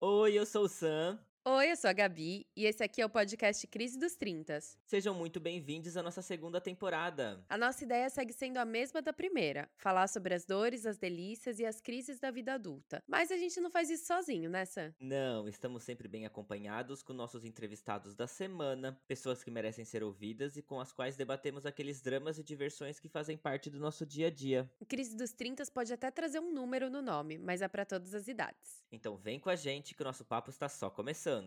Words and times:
Oi, 0.00 0.34
eu 0.38 0.44
sou 0.46 0.64
o 0.64 0.68
Sam. 0.68 1.18
Oi, 1.42 1.70
eu 1.70 1.76
sou 1.76 1.88
a 1.88 1.94
Gabi 1.94 2.46
e 2.54 2.66
esse 2.66 2.84
aqui 2.84 3.00
é 3.00 3.06
o 3.06 3.08
podcast 3.08 3.66
Crise 3.66 3.98
dos 3.98 4.14
Trintas. 4.14 4.76
Sejam 4.84 5.14
muito 5.14 5.40
bem-vindos 5.40 5.96
à 5.96 6.02
nossa 6.02 6.20
segunda 6.20 6.60
temporada. 6.60 7.42
A 7.48 7.56
nossa 7.56 7.82
ideia 7.82 8.10
segue 8.10 8.30
sendo 8.34 8.58
a 8.58 8.64
mesma 8.66 9.00
da 9.00 9.10
primeira: 9.10 9.66
falar 9.78 10.06
sobre 10.08 10.34
as 10.34 10.44
dores, 10.44 10.84
as 10.84 10.98
delícias 10.98 11.58
e 11.58 11.64
as 11.64 11.80
crises 11.80 12.20
da 12.20 12.30
vida 12.30 12.52
adulta. 12.52 13.02
Mas 13.08 13.30
a 13.30 13.38
gente 13.38 13.58
não 13.58 13.70
faz 13.70 13.88
isso 13.88 14.04
sozinho, 14.06 14.50
né, 14.50 14.66
Sam? 14.66 14.92
Não, 15.00 15.48
estamos 15.48 15.82
sempre 15.82 16.06
bem 16.08 16.26
acompanhados 16.26 17.02
com 17.02 17.14
nossos 17.14 17.42
entrevistados 17.42 18.14
da 18.14 18.26
semana, 18.26 19.00
pessoas 19.08 19.42
que 19.42 19.50
merecem 19.50 19.86
ser 19.86 20.02
ouvidas 20.02 20.58
e 20.58 20.62
com 20.62 20.78
as 20.78 20.92
quais 20.92 21.16
debatemos 21.16 21.64
aqueles 21.64 22.02
dramas 22.02 22.38
e 22.38 22.44
diversões 22.44 23.00
que 23.00 23.08
fazem 23.08 23.38
parte 23.38 23.70
do 23.70 23.80
nosso 23.80 24.04
dia 24.04 24.26
a 24.26 24.30
dia. 24.30 24.70
O 24.78 24.84
Crise 24.84 25.16
dos 25.16 25.32
Trintas 25.32 25.70
pode 25.70 25.90
até 25.90 26.10
trazer 26.10 26.38
um 26.38 26.52
número 26.52 26.90
no 26.90 27.00
nome, 27.00 27.38
mas 27.38 27.62
é 27.62 27.68
para 27.68 27.86
todas 27.86 28.12
as 28.12 28.28
idades. 28.28 28.84
Então 28.92 29.16
vem 29.16 29.40
com 29.40 29.48
a 29.48 29.56
gente 29.56 29.94
que 29.94 30.02
o 30.02 30.04
nosso 30.04 30.22
papo 30.22 30.50
está 30.50 30.68
só 30.68 30.90
começando. 30.90 31.29
I'm 31.30 31.46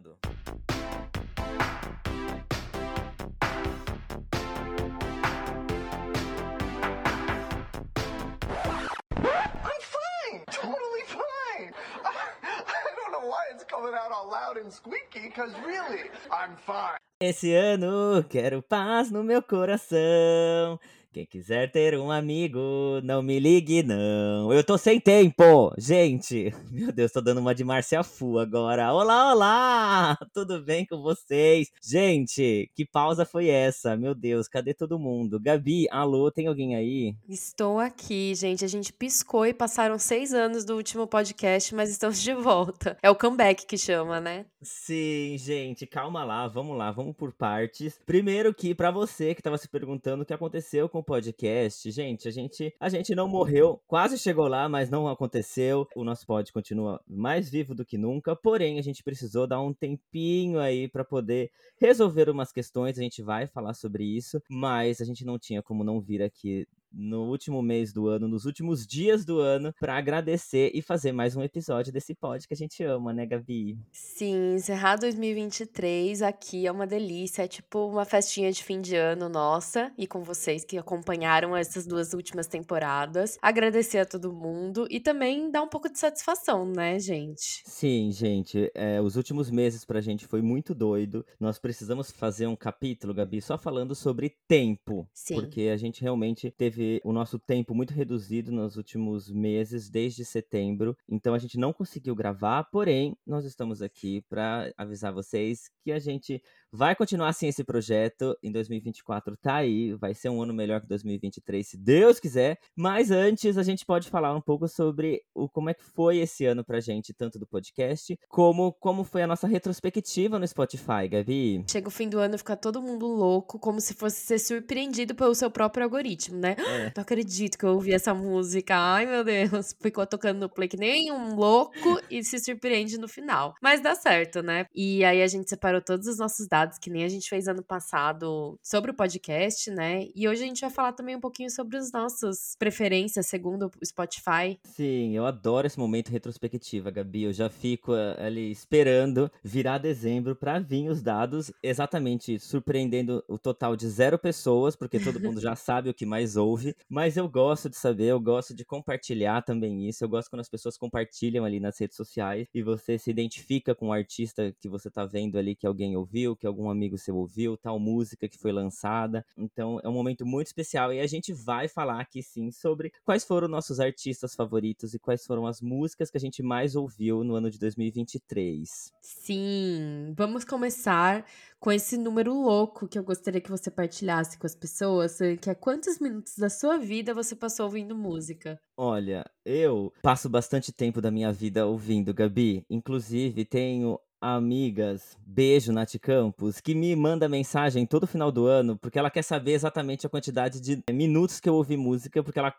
fine, 9.92 10.44
totally 10.50 11.04
fine. 11.06 11.74
I 12.06 12.92
don't 12.96 13.12
know 13.12 13.28
why 13.28 13.44
it's 13.54 13.66
coming 13.66 13.94
out 13.94 14.12
all 14.14 14.30
loud 14.32 14.56
and 14.58 14.72
squeaky, 14.72 15.28
because 15.28 15.52
really, 15.66 16.10
I'm 16.32 16.56
fine. 16.56 16.98
Esse 17.20 17.54
ano 17.54 18.24
quero 18.30 18.62
paz 18.62 19.12
no 19.12 19.22
meu 19.22 19.42
coração. 19.42 20.80
Quem 21.14 21.28
quiser 21.28 21.72
ter 21.72 21.96
um 21.96 22.10
amigo, 22.10 23.00
não 23.04 23.22
me 23.22 23.40
ligue, 23.40 23.84
não. 23.84 24.52
Eu 24.52 24.64
tô 24.64 24.80
sem 24.80 25.00
tempo, 25.00 25.72
gente. 25.78 26.52
Meu 26.74 26.92
Deus, 26.92 27.12
tô 27.12 27.22
dando 27.22 27.40
uma 27.40 27.54
de 27.54 27.64
Márcia 27.64 28.02
Fu 28.02 28.40
agora. 28.40 28.92
Olá, 28.92 29.32
olá! 29.32 30.18
Tudo 30.34 30.64
bem 30.64 30.88
com 30.88 31.04
vocês? 31.04 31.72
Gente, 31.84 32.68
que 32.74 32.84
pausa 32.84 33.26
foi 33.26 33.48
essa? 33.48 33.96
Meu 33.96 34.16
Deus, 34.16 34.48
cadê 34.48 34.74
todo 34.74 34.98
mundo? 34.98 35.40
Gabi, 35.40 35.88
alô, 35.92 36.32
tem 36.32 36.48
alguém 36.48 36.76
aí? 36.76 37.16
Estou 37.30 37.78
aqui, 37.78 38.34
gente. 38.34 38.66
A 38.66 38.68
gente 38.68 38.92
piscou 38.92 39.46
e 39.46 39.54
passaram 39.54 40.00
seis 40.00 40.34
anos 40.34 40.66
do 40.66 40.76
último 40.76 41.06
podcast, 41.06 41.76
mas 41.76 41.92
estamos 41.92 42.20
de 42.20 42.34
volta. 42.34 42.98
É 43.04 43.10
o 43.12 43.16
comeback 43.16 43.68
que 43.68 43.78
chama, 43.78 44.20
né? 44.20 44.48
Sim, 44.64 45.36
gente, 45.38 45.86
calma 45.86 46.24
lá, 46.24 46.48
vamos 46.48 46.76
lá, 46.76 46.90
vamos 46.90 47.16
por 47.16 47.34
partes. 47.34 48.00
Primeiro 48.04 48.52
que 48.52 48.74
para 48.74 48.90
você 48.90 49.36
que 49.36 49.44
tava 49.44 49.60
se 49.60 49.68
perguntando 49.68 50.24
o 50.24 50.26
que 50.26 50.34
aconteceu 50.34 50.90
com 50.90 51.03
podcast, 51.04 51.90
gente, 51.92 52.28
a 52.28 52.32
gente 52.32 52.74
a 52.80 52.90
gente 52.90 53.14
não 53.14 53.28
morreu, 53.28 53.82
quase 53.88 54.18
chegou 54.18 54.48
lá, 54.48 54.68
mas 54.70 54.90
não 54.90 55.08
aconteceu. 55.08 55.88
O 55.96 56.04
nosso 56.04 56.26
pod 56.26 56.52
continua 56.52 57.02
mais 57.08 57.50
vivo 57.50 57.76
do 57.76 57.86
que 57.86 57.98
nunca, 57.98 58.36
porém 58.36 58.80
a 58.80 58.82
gente 58.82 59.04
precisou 59.04 59.46
dar 59.46 59.62
um 59.62 59.74
tempinho 59.74 60.60
aí 60.60 60.88
para 60.88 61.04
poder 61.04 61.52
resolver 61.80 62.30
umas 62.30 62.52
questões, 62.52 62.98
a 62.98 63.02
gente 63.02 63.22
vai 63.22 63.48
falar 63.48 63.74
sobre 63.74 64.04
isso, 64.04 64.42
mas 64.50 65.02
a 65.02 65.06
gente 65.06 65.26
não 65.26 65.38
tinha 65.38 65.62
como 65.62 65.84
não 65.84 66.00
vir 66.00 66.22
aqui 66.22 66.68
no 66.94 67.24
último 67.24 67.62
mês 67.62 67.92
do 67.92 68.08
ano, 68.08 68.28
nos 68.28 68.46
últimos 68.46 68.86
dias 68.86 69.26
do 69.26 69.40
ano, 69.40 69.74
para 69.80 69.98
agradecer 69.98 70.72
e 70.74 70.82
fazer 70.82 71.12
mais 71.12 71.36
um 71.36 71.42
episódio 71.42 71.92
desse 71.92 72.14
pod 72.14 72.48
que 72.48 72.54
a 72.54 72.58
gente 72.58 72.84
ama, 72.84 73.12
né, 73.12 73.26
Gabi? 73.26 73.78
Sim, 73.92 74.56
encerrar 74.56 74.98
2023 74.98 76.22
aqui 76.22 76.68
é 76.68 76.72
uma 76.72 76.86
delícia, 76.86 77.44
é 77.44 77.48
tipo 77.48 77.88
uma 77.88 78.06
festinha 78.06 78.52
de 78.52 78.64
fim 78.64 78.80
de 78.80 78.96
ano 78.96 79.28
nossa 79.28 79.92
e 79.98 80.06
com 80.06 80.24
vocês 80.24 80.64
que 80.64 80.78
acompanharam 80.78 81.56
essas 81.56 81.88
duas 81.88 82.14
últimas 82.14 82.48
temporadas. 82.48 83.38
Agradecer 83.42 84.00
a 84.00 84.06
todo 84.06 84.32
mundo 84.32 84.88
e 84.90 85.00
também 85.00 85.50
dar 85.50 85.64
um 85.64 85.68
pouco 85.68 85.92
de 85.92 85.98
satisfação, 85.98 86.66
né, 86.66 87.00
gente? 87.00 87.64
Sim, 87.66 88.12
gente, 88.12 88.72
é, 88.76 89.02
os 89.02 89.16
últimos 89.16 89.50
meses 89.50 89.84
pra 89.84 90.02
gente 90.02 90.28
foi 90.28 90.42
muito 90.42 90.76
doido. 90.76 91.26
Nós 91.40 91.58
precisamos 91.58 92.12
fazer 92.12 92.46
um 92.46 92.56
capítulo, 92.56 93.14
Gabi, 93.14 93.42
só 93.42 93.58
falando 93.58 93.96
sobre 93.96 94.36
tempo, 94.48 95.08
Sim. 95.14 95.36
porque 95.36 95.62
a 95.74 95.78
gente 95.78 96.02
realmente 96.02 96.52
teve 96.52 96.83
o 97.04 97.12
nosso 97.12 97.38
tempo 97.40 97.74
muito 97.74 97.94
reduzido 97.94 98.52
nos 98.52 98.78
últimos 98.78 99.30
meses, 99.30 99.90
desde 99.90 100.24
setembro. 100.26 100.98
Então 101.08 101.34
a 101.34 101.40
gente 101.40 101.58
não 101.58 101.74
conseguiu 101.74 102.16
gravar, 102.16 102.64
porém, 102.66 103.16
nós 103.26 103.46
estamos 103.46 103.82
aqui 103.82 104.22
para 104.30 104.72
avisar 104.78 105.14
vocês 105.14 105.70
que 105.84 105.92
a 105.92 106.00
gente 106.00 106.42
vai 106.74 106.96
continuar 106.96 107.30
assim 107.30 107.48
esse 107.48 107.64
projeto. 107.64 108.36
Em 108.42 108.52
2024 108.52 109.38
tá 109.38 109.56
aí, 109.56 109.94
vai 109.94 110.14
ser 110.14 110.30
um 110.30 110.42
ano 110.42 110.54
melhor 110.54 110.82
que 110.82 110.88
2023, 110.88 111.68
se 111.68 111.78
Deus 111.78 112.20
quiser. 112.20 112.58
Mas 112.76 113.12
antes 113.12 113.58
a 113.58 113.64
gente 113.64 113.86
pode 113.86 114.10
falar 114.10 114.36
um 114.36 114.42
pouco 114.42 114.68
sobre 114.68 115.22
o 115.34 115.48
como 115.48 115.70
é 115.70 115.74
que 115.74 115.84
foi 115.84 116.18
esse 116.18 116.46
ano 116.46 116.64
pra 116.64 116.80
gente, 116.80 117.14
tanto 117.14 117.38
do 117.38 117.46
podcast, 117.46 118.18
como 118.28 118.74
como 118.74 119.04
foi 119.04 119.22
a 119.22 119.28
nossa 119.28 119.48
retrospectiva 119.48 120.40
no 120.40 120.48
Spotify, 120.48 121.08
Gabi. 121.10 121.64
Chega 121.70 121.88
o 121.88 121.92
fim 121.92 122.10
do 122.10 122.20
ano 122.20 122.36
e 122.36 122.38
fica 122.38 122.58
todo 122.58 122.82
mundo 122.82 123.06
louco, 123.06 123.60
como 123.60 123.80
se 123.80 123.94
fosse 123.94 124.26
ser 124.26 124.40
surpreendido 124.40 125.14
pelo 125.14 125.36
seu 125.36 125.52
próprio 125.52 125.84
algoritmo, 125.84 126.38
né? 126.38 126.56
É. 126.58 126.92
Não 126.96 127.02
acredito 127.02 127.58
que 127.58 127.66
eu 127.66 127.74
ouvi 127.74 127.94
essa 127.94 128.14
música. 128.14 128.76
Ai, 128.76 129.06
meu 129.06 129.24
Deus. 129.24 129.76
Ficou 129.80 130.08
tocando 130.08 130.40
no 130.40 130.50
play 130.50 130.68
que 130.68 130.78
nem 130.78 131.12
um 131.12 131.36
louco 131.36 132.00
e 132.10 132.24
se 132.24 132.40
surpreende 132.40 132.98
no 132.98 133.08
final. 133.08 133.54
Mas 133.62 133.82
dá 133.82 133.94
certo, 133.96 134.42
né? 134.42 134.66
E 134.74 135.04
aí 135.04 135.22
a 135.22 135.28
gente 135.28 135.50
separou 135.50 135.82
todos 135.82 136.08
os 136.08 136.18
nossos 136.18 136.48
dados, 136.48 136.63
que 136.80 136.90
nem 136.90 137.04
a 137.04 137.10
gente 137.10 137.30
fez 137.30 137.48
ano 137.48 137.64
passado, 137.64 138.58
sobre 138.62 138.92
o 138.92 138.94
podcast, 138.94 139.70
né? 139.72 140.08
E 140.16 140.28
hoje 140.28 140.44
a 140.44 140.46
gente 140.46 140.62
vai 140.62 140.70
falar 140.70 140.94
também 140.94 141.16
um 141.16 141.20
pouquinho 141.20 141.50
sobre 141.50 141.78
as 141.78 141.92
nossas 141.92 142.56
preferências, 142.58 143.28
segundo 143.28 143.72
o 143.82 143.86
Spotify. 143.86 144.60
Sim, 144.64 145.16
eu 145.16 145.26
adoro 145.26 145.68
esse 145.68 145.80
momento 145.80 146.10
retrospectiva, 146.10 146.92
Gabi. 146.92 147.24
Eu 147.24 147.34
já 147.34 147.50
fico 147.50 147.96
eh, 147.96 148.26
ali 148.26 148.52
esperando 148.52 149.32
virar 149.44 149.78
dezembro 149.78 150.36
pra 150.36 150.60
vir 150.60 150.90
os 150.90 151.02
dados, 151.02 151.52
exatamente 151.62 152.40
surpreendendo 152.40 153.24
o 153.28 153.38
total 153.38 153.76
de 153.76 153.88
zero 153.88 154.18
pessoas, 154.18 154.76
porque 154.76 155.00
todo 155.00 155.20
mundo 155.20 155.40
já 155.40 155.56
sabe 155.56 155.90
o 155.90 155.94
que 155.94 156.06
mais 156.06 156.36
ouve. 156.36 156.76
Mas 156.90 157.18
eu 157.18 157.28
gosto 157.28 157.70
de 157.70 157.76
saber, 157.76 158.06
eu 158.06 158.20
gosto 158.20 158.54
de 158.54 158.66
compartilhar 158.66 159.42
também 159.42 159.88
isso. 159.88 160.04
Eu 160.04 160.10
gosto 160.10 160.30
quando 160.30 160.42
as 160.42 160.50
pessoas 160.50 160.78
compartilham 160.78 161.46
ali 161.46 161.60
nas 161.60 161.80
redes 161.80 161.98
sociais 161.98 162.48
e 162.54 162.62
você 162.62 162.98
se 162.98 163.10
identifica 163.10 163.76
com 163.76 163.88
o 163.88 163.94
artista 163.94 164.54
que 164.60 164.70
você 164.70 164.90
tá 164.90 165.06
vendo 165.06 165.38
ali 165.38 165.56
que 165.56 165.68
alguém 165.68 165.96
ouviu, 165.96 166.36
que 166.36 166.48
algum 166.54 166.70
amigo 166.70 166.98
seu 166.98 167.18
ouviu, 167.18 167.58
tal 167.58 167.80
música 167.80 168.30
que 168.30 168.38
foi 168.38 168.52
lançada. 168.52 169.26
Então 169.38 169.80
é 169.84 169.90
um 169.90 169.94
momento 169.94 170.26
muito 170.26 170.48
especial 170.48 170.94
e 170.94 171.00
a 171.00 171.08
gente 171.08 171.34
vai 171.34 171.68
falar 171.68 172.00
aqui 172.00 172.22
sim 172.22 172.52
sobre 172.52 172.94
quais 173.04 173.24
foram 173.24 173.48
nossos 173.48 173.80
artistas 173.80 174.36
favoritos 174.36 174.94
e 174.94 175.00
quais 175.00 175.26
foram 175.26 175.46
as 175.48 175.60
músicas 175.60 176.10
que 176.10 176.18
a 176.18 176.20
gente 176.20 176.44
mais 176.44 176.76
ouviu 176.76 177.24
no 177.24 177.36
ano 177.36 177.50
de 177.50 177.60
2023. 177.60 178.94
Sim, 179.02 180.14
vamos 180.16 180.46
começar 180.46 181.26
com 181.60 181.72
esse 181.72 181.98
número 181.98 182.34
louco 182.34 182.88
que 182.88 183.00
eu 183.00 183.04
gostaria 183.04 183.42
que 183.42 183.50
você 183.50 183.72
partilhasse 183.72 184.38
com 184.38 184.46
as 184.46 184.54
pessoas, 184.54 185.18
que 185.42 185.50
é 185.50 185.56
quantos 185.56 185.98
minutos 185.98 186.38
da 186.38 186.50
sua 186.50 186.78
vida 186.78 187.14
você 187.14 187.36
passou 187.36 187.66
ouvindo 187.66 187.96
música? 187.96 188.60
Olha, 188.76 189.26
eu 189.46 189.94
passo 190.02 190.30
bastante 190.30 190.74
tempo 190.74 191.00
da 191.00 191.10
minha 191.10 191.32
vida 191.32 191.66
ouvindo, 191.66 192.14
Gabi. 192.14 192.66
Inclusive, 192.70 193.46
tenho 193.46 193.98
amigas, 194.24 195.18
beijo 195.26 195.74
Nath 195.74 195.98
Campos, 196.02 196.62
que 196.62 196.74
me 196.74 196.96
manda 196.96 197.28
mensagem 197.28 197.86
todo 197.86 198.08
final 198.08 198.32
do 198.32 198.48
ano, 198.48 198.78
porque 198.78 198.98
ela 198.98 199.12
quer 199.12 199.22
saber 199.22 199.52
exatamente 199.52 200.08
a 200.08 200.10
quantidade 200.10 200.62
de 200.62 200.82
minutos 200.94 201.42
que 201.42 201.50
eu 201.50 201.56
ouvi 201.56 201.76
música, 201.76 202.24
porque 202.24 202.40
ela 202.40 202.56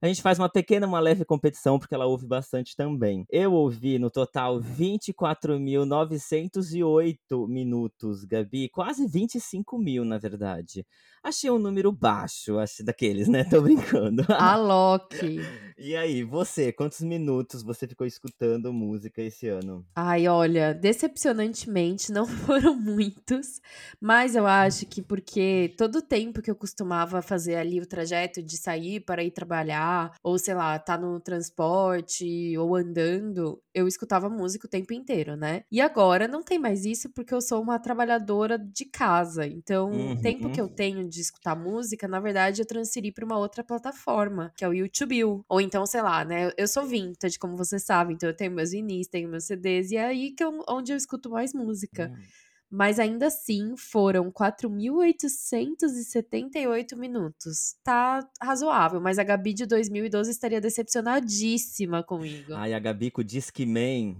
a 0.00 0.08
gente 0.08 0.22
faz 0.22 0.38
uma 0.38 0.48
pequena, 0.48 0.86
uma 0.86 1.00
leve 1.00 1.24
competição, 1.24 1.78
porque 1.78 1.94
ela 1.94 2.06
ouve 2.06 2.26
bastante 2.26 2.74
também. 2.76 3.26
Eu 3.30 3.52
ouvi 3.52 3.98
no 3.98 4.10
total 4.10 4.60
24.908 4.60 7.48
minutos, 7.48 8.24
Gabi. 8.24 8.68
Quase 8.68 9.06
25 9.06 9.78
mil, 9.78 10.04
na 10.04 10.18
verdade. 10.18 10.84
Achei 11.22 11.50
um 11.50 11.58
número 11.58 11.90
baixo, 11.90 12.58
acho 12.58 12.84
daqueles, 12.84 13.26
né? 13.26 13.44
Tô 13.50 13.60
brincando. 13.60 14.24
Alok. 14.28 15.16
e 15.76 15.96
aí, 15.96 16.22
você, 16.22 16.72
quantos 16.72 17.00
minutos 17.00 17.62
você 17.62 17.88
ficou 17.88 18.06
escutando 18.06 18.72
música 18.72 19.20
esse 19.22 19.48
ano? 19.48 19.84
Ai, 19.96 20.28
olha, 20.28 20.72
decepcionantemente 20.72 22.12
não 22.12 22.26
foram 22.28 22.76
muitos, 22.76 23.60
mas 24.00 24.36
eu 24.36 24.46
acho 24.46 24.86
que 24.86 25.02
porque 25.02 25.74
todo 25.76 25.96
o 25.96 26.02
tempo 26.02 26.42
que 26.42 26.50
eu 26.50 26.54
costumava 26.54 27.22
fazer 27.22 27.56
ali 27.56 27.80
o 27.80 27.86
trajeto 27.86 28.42
de 28.42 28.56
sair 28.56 29.00
para 29.00 29.24
ir 29.24 29.30
trabalhar, 29.30 29.85
ou 30.22 30.38
sei 30.38 30.54
lá, 30.54 30.78
tá 30.78 30.96
no 30.98 31.20
transporte 31.20 32.56
ou 32.58 32.74
andando, 32.76 33.60
eu 33.74 33.86
escutava 33.88 34.28
música 34.28 34.66
o 34.66 34.70
tempo 34.70 34.92
inteiro, 34.92 35.36
né? 35.36 35.62
E 35.70 35.80
agora 35.80 36.28
não 36.28 36.42
tem 36.42 36.58
mais 36.58 36.84
isso 36.84 37.10
porque 37.14 37.34
eu 37.34 37.40
sou 37.40 37.62
uma 37.62 37.78
trabalhadora 37.78 38.58
de 38.58 38.84
casa. 38.84 39.46
Então, 39.46 39.90
Uhum. 39.90 40.12
o 40.12 40.16
tempo 40.16 40.50
que 40.50 40.60
eu 40.60 40.68
tenho 40.68 41.08
de 41.08 41.20
escutar 41.20 41.54
música, 41.56 42.06
na 42.08 42.20
verdade, 42.20 42.60
eu 42.62 42.66
transferi 42.66 43.12
para 43.12 43.24
uma 43.24 43.38
outra 43.38 43.62
plataforma, 43.64 44.52
que 44.56 44.64
é 44.64 44.68
o 44.68 44.74
YouTube. 44.74 45.22
Ou 45.48 45.60
então, 45.60 45.86
sei 45.86 46.02
lá, 46.02 46.24
né? 46.24 46.50
Eu 46.56 46.68
sou 46.68 46.84
vintage, 46.86 47.38
como 47.38 47.56
você 47.56 47.78
sabe, 47.78 48.14
então 48.14 48.28
eu 48.28 48.36
tenho 48.36 48.52
meus 48.52 48.70
vinis, 48.70 49.08
tenho 49.08 49.28
meus 49.28 49.44
CDs, 49.46 49.90
e 49.92 49.96
é 49.96 50.04
aí 50.06 50.32
que 50.32 50.42
eu, 50.44 50.62
onde 50.68 50.92
eu 50.92 50.96
escuto 50.96 51.30
mais 51.30 51.52
música. 51.54 52.10
Hum. 52.10 52.28
Mas 52.70 52.98
ainda 52.98 53.26
assim 53.28 53.74
foram 53.76 54.32
4.878 54.32 56.96
minutos. 56.96 57.76
Tá 57.84 58.26
razoável, 58.40 59.00
mas 59.00 59.18
a 59.18 59.24
Gabi 59.24 59.52
de 59.54 59.66
2012 59.66 60.30
estaria 60.30 60.60
decepcionadíssima 60.60 62.02
comigo. 62.02 62.54
Ai, 62.54 62.74
a 62.74 62.78
Gabi 62.78 63.10
com 63.10 63.20
o 63.20 63.24
Disque 63.24 63.64
Man. 63.64 64.16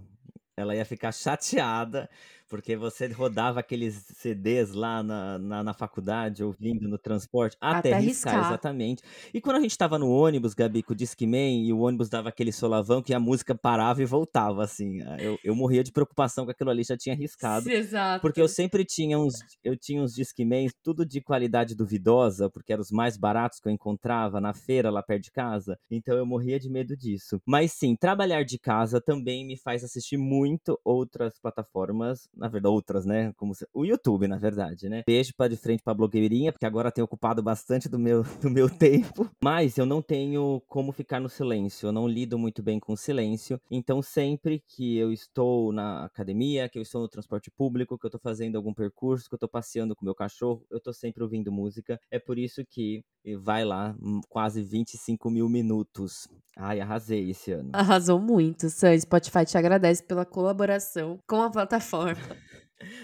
ela 0.57 0.77
ia 0.77 0.85
ficar 0.85 1.13
chateada 1.13 2.09
porque 2.49 2.77
você 2.77 3.07
rodava 3.13 3.61
aqueles 3.61 3.95
CDs 4.17 4.73
lá 4.73 5.03
na, 5.03 5.39
na, 5.39 5.63
na 5.63 5.75
faculdade, 5.75 6.43
ouvindo 6.43 6.89
no 6.89 6.99
transporte, 6.99 7.57
até, 7.61 7.91
Até 7.91 7.99
riscar, 7.99 8.35
riscar. 8.35 8.51
exatamente. 8.51 9.03
E 9.33 9.41
quando 9.41 9.57
a 9.57 9.61
gente 9.61 9.77
tava 9.77 9.99
no 9.99 10.11
ônibus, 10.11 10.55
Gabi, 10.55 10.83
com 10.83 10.93
o 10.93 10.97
Discman, 10.97 11.65
e 11.65 11.73
o 11.73 11.81
ônibus 11.81 12.09
dava 12.09 12.29
aquele 12.29 12.53
solavão 12.53 13.03
que 13.03 13.15
a 13.15 13.21
música 13.21 13.55
parava 13.55 14.03
e 14.03 14.07
voltava, 14.07 14.65
assim. 14.65 14.99
Eu, 15.19 15.39
eu 15.43 15.55
morria 15.55 15.83
de 15.83 15.93
preocupação 15.93 16.45
que 16.45 16.53
aquilo 16.53 16.71
ali 16.71 16.83
já 16.83 16.97
tinha 16.97 17.15
riscado. 17.15 17.69
Exato. 17.71 18.23
Porque 18.23 18.41
eu 18.41 18.49
sempre 18.49 18.85
tinha 18.85 19.19
uns, 19.19 19.35
eu 19.63 19.77
tinha 19.77 20.03
uns 20.03 20.15
Discmans, 20.15 20.73
tudo 20.83 21.05
de 21.05 21.21
qualidade 21.21 21.75
duvidosa, 21.75 22.51
porque 22.51 22.73
eram 22.73 22.83
os 22.83 22.91
mais 22.91 23.17
baratos 23.17 23.61
que 23.61 23.69
eu 23.69 23.73
encontrava 23.73 24.41
na 24.41 24.53
feira 24.55 24.91
lá 24.91 25.03
perto 25.03 25.25
de 25.25 25.31
casa. 25.31 25.79
Então 25.91 26.17
eu 26.17 26.27
morria 26.27 26.59
de 26.59 26.69
medo 26.71 26.97
disso. 26.97 27.41
Mas 27.47 27.73
sim, 27.73 27.97
trabalhar 27.97 28.45
de 28.45 28.59
casa 28.59 29.01
também 29.01 29.47
me 29.47 29.57
faz 29.57 29.85
assistir 29.85 30.17
muito 30.17 30.79
outras 30.85 31.39
plataformas, 31.41 32.29
na 32.37 32.49
verdade, 32.49 32.75
outras, 32.75 33.07
né? 33.07 33.33
Como 33.37 33.53
o 33.73 33.85
YouTube, 33.85 34.29
na 34.29 34.37
verdade, 34.37 34.89
né? 34.89 35.03
Beijo 35.07 35.33
para 35.37 35.51
de 35.51 35.57
frente 35.57 35.83
pra 35.83 35.95
blogueirinha, 35.95 36.53
porque 36.53 36.67
agora 36.67 36.91
tem 36.93 37.03
ocupado 37.03 37.43
bastante 37.43 37.89
do 37.89 37.99
meu, 37.99 38.23
do 38.43 38.51
meu 38.51 38.69
tempo. 38.69 39.29
Mas 39.43 39.79
eu 39.79 39.87
não 39.87 40.03
tenho 40.03 40.63
como 40.69 40.93
ficar 40.93 41.21
no 41.21 41.29
silêncio, 41.29 41.89
eu 41.89 41.93
não 41.93 42.09
lido 42.09 42.39
muito 42.39 42.63
bem 42.63 42.79
com 42.79 42.93
o 42.93 42.97
silêncio. 42.97 43.61
Então 43.71 44.03
sempre 44.03 44.63
que 44.67 44.97
eu 44.97 45.13
estou 45.13 45.73
na 45.73 46.05
academia, 46.05 46.69
que 46.69 46.79
eu 46.79 46.83
estou 46.83 47.03
no 47.03 47.09
transporte 47.09 47.51
público, 47.51 47.99
que 47.99 48.07
eu 48.07 48.11
tô 48.11 48.19
fazendo 48.19 48.57
algum 48.57 48.75
percurso, 48.75 49.29
que 49.29 49.35
eu 49.35 49.39
tô 49.39 49.49
passeando 49.49 49.95
com 49.95 50.05
meu 50.05 50.15
cachorro, 50.15 50.65
eu 50.71 50.81
tô 50.81 50.93
sempre 50.93 51.23
ouvindo 51.23 51.53
música. 51.53 51.99
É 52.11 52.19
por 52.19 52.39
isso 52.39 52.65
que 52.65 53.03
vai 53.35 53.65
lá, 53.65 53.97
hum, 54.01 54.21
quase 54.29 54.63
25 54.63 55.31
mil 55.31 55.49
minutos. 55.49 56.29
Ai, 56.59 56.81
arrasei 56.81 57.31
esse 57.31 57.53
ano. 57.53 57.71
Arrasou 57.75 58.19
muito, 58.19 58.71
Sam. 58.71 58.99
Spotify 58.99 59.45
te 59.45 59.59
agradece 59.59 60.03
pela 60.03 60.25
colaboração 60.25 61.19
com 61.27 61.43
a 61.43 61.51
plataforma. 61.51 62.23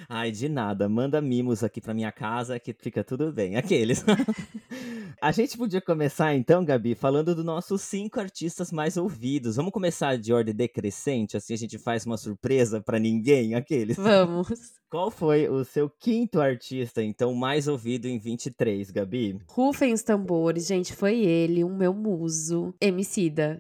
Ai, 0.09 0.31
de 0.31 0.49
nada. 0.49 0.89
Manda 0.89 1.21
mimos 1.21 1.65
aqui 1.65 1.81
pra 1.81 1.95
minha 1.95 2.13
casa 2.13 2.59
que 2.59 2.73
fica 2.73 3.03
tudo 3.03 3.33
bem. 3.33 3.57
Aqueles. 3.57 4.05
a 5.21 5.33
gente 5.33 5.57
podia 5.57 5.81
começar 5.81 6.35
então, 6.35 6.65
Gabi, 6.65 6.95
falando 6.95 7.35
dos 7.35 7.45
nossos 7.45 7.83
cinco 7.83 8.21
artistas 8.21 8.71
mais 8.71 8.97
ouvidos. 8.97 9.57
Vamos 9.57 9.73
começar 9.73 10.19
de 10.19 10.33
ordem 10.33 10.55
decrescente, 10.55 11.37
assim 11.37 11.55
a 11.55 11.59
gente 11.59 11.79
faz 11.79 12.05
uma 12.05 12.17
surpresa 12.17 12.81
pra 12.81 12.99
ninguém, 12.99 13.55
aqueles. 13.55 13.97
Vamos. 13.97 14.49
Qual 14.91 15.11
foi 15.11 15.49
o 15.49 15.65
seu 15.65 15.89
quinto 15.89 16.39
artista, 16.39 17.03
então, 17.03 17.35
mais 17.35 17.67
ouvido 17.67 18.07
em 18.07 18.19
23, 18.19 18.91
Gabi? 18.91 19.39
Rufem 19.47 19.95
os 19.95 20.03
tambores, 20.03 20.67
gente. 20.67 20.93
Foi 20.93 21.19
ele, 21.19 21.65
o 21.65 21.71
meu 21.71 21.95
muso. 21.95 22.75
Emicida. 22.79 23.59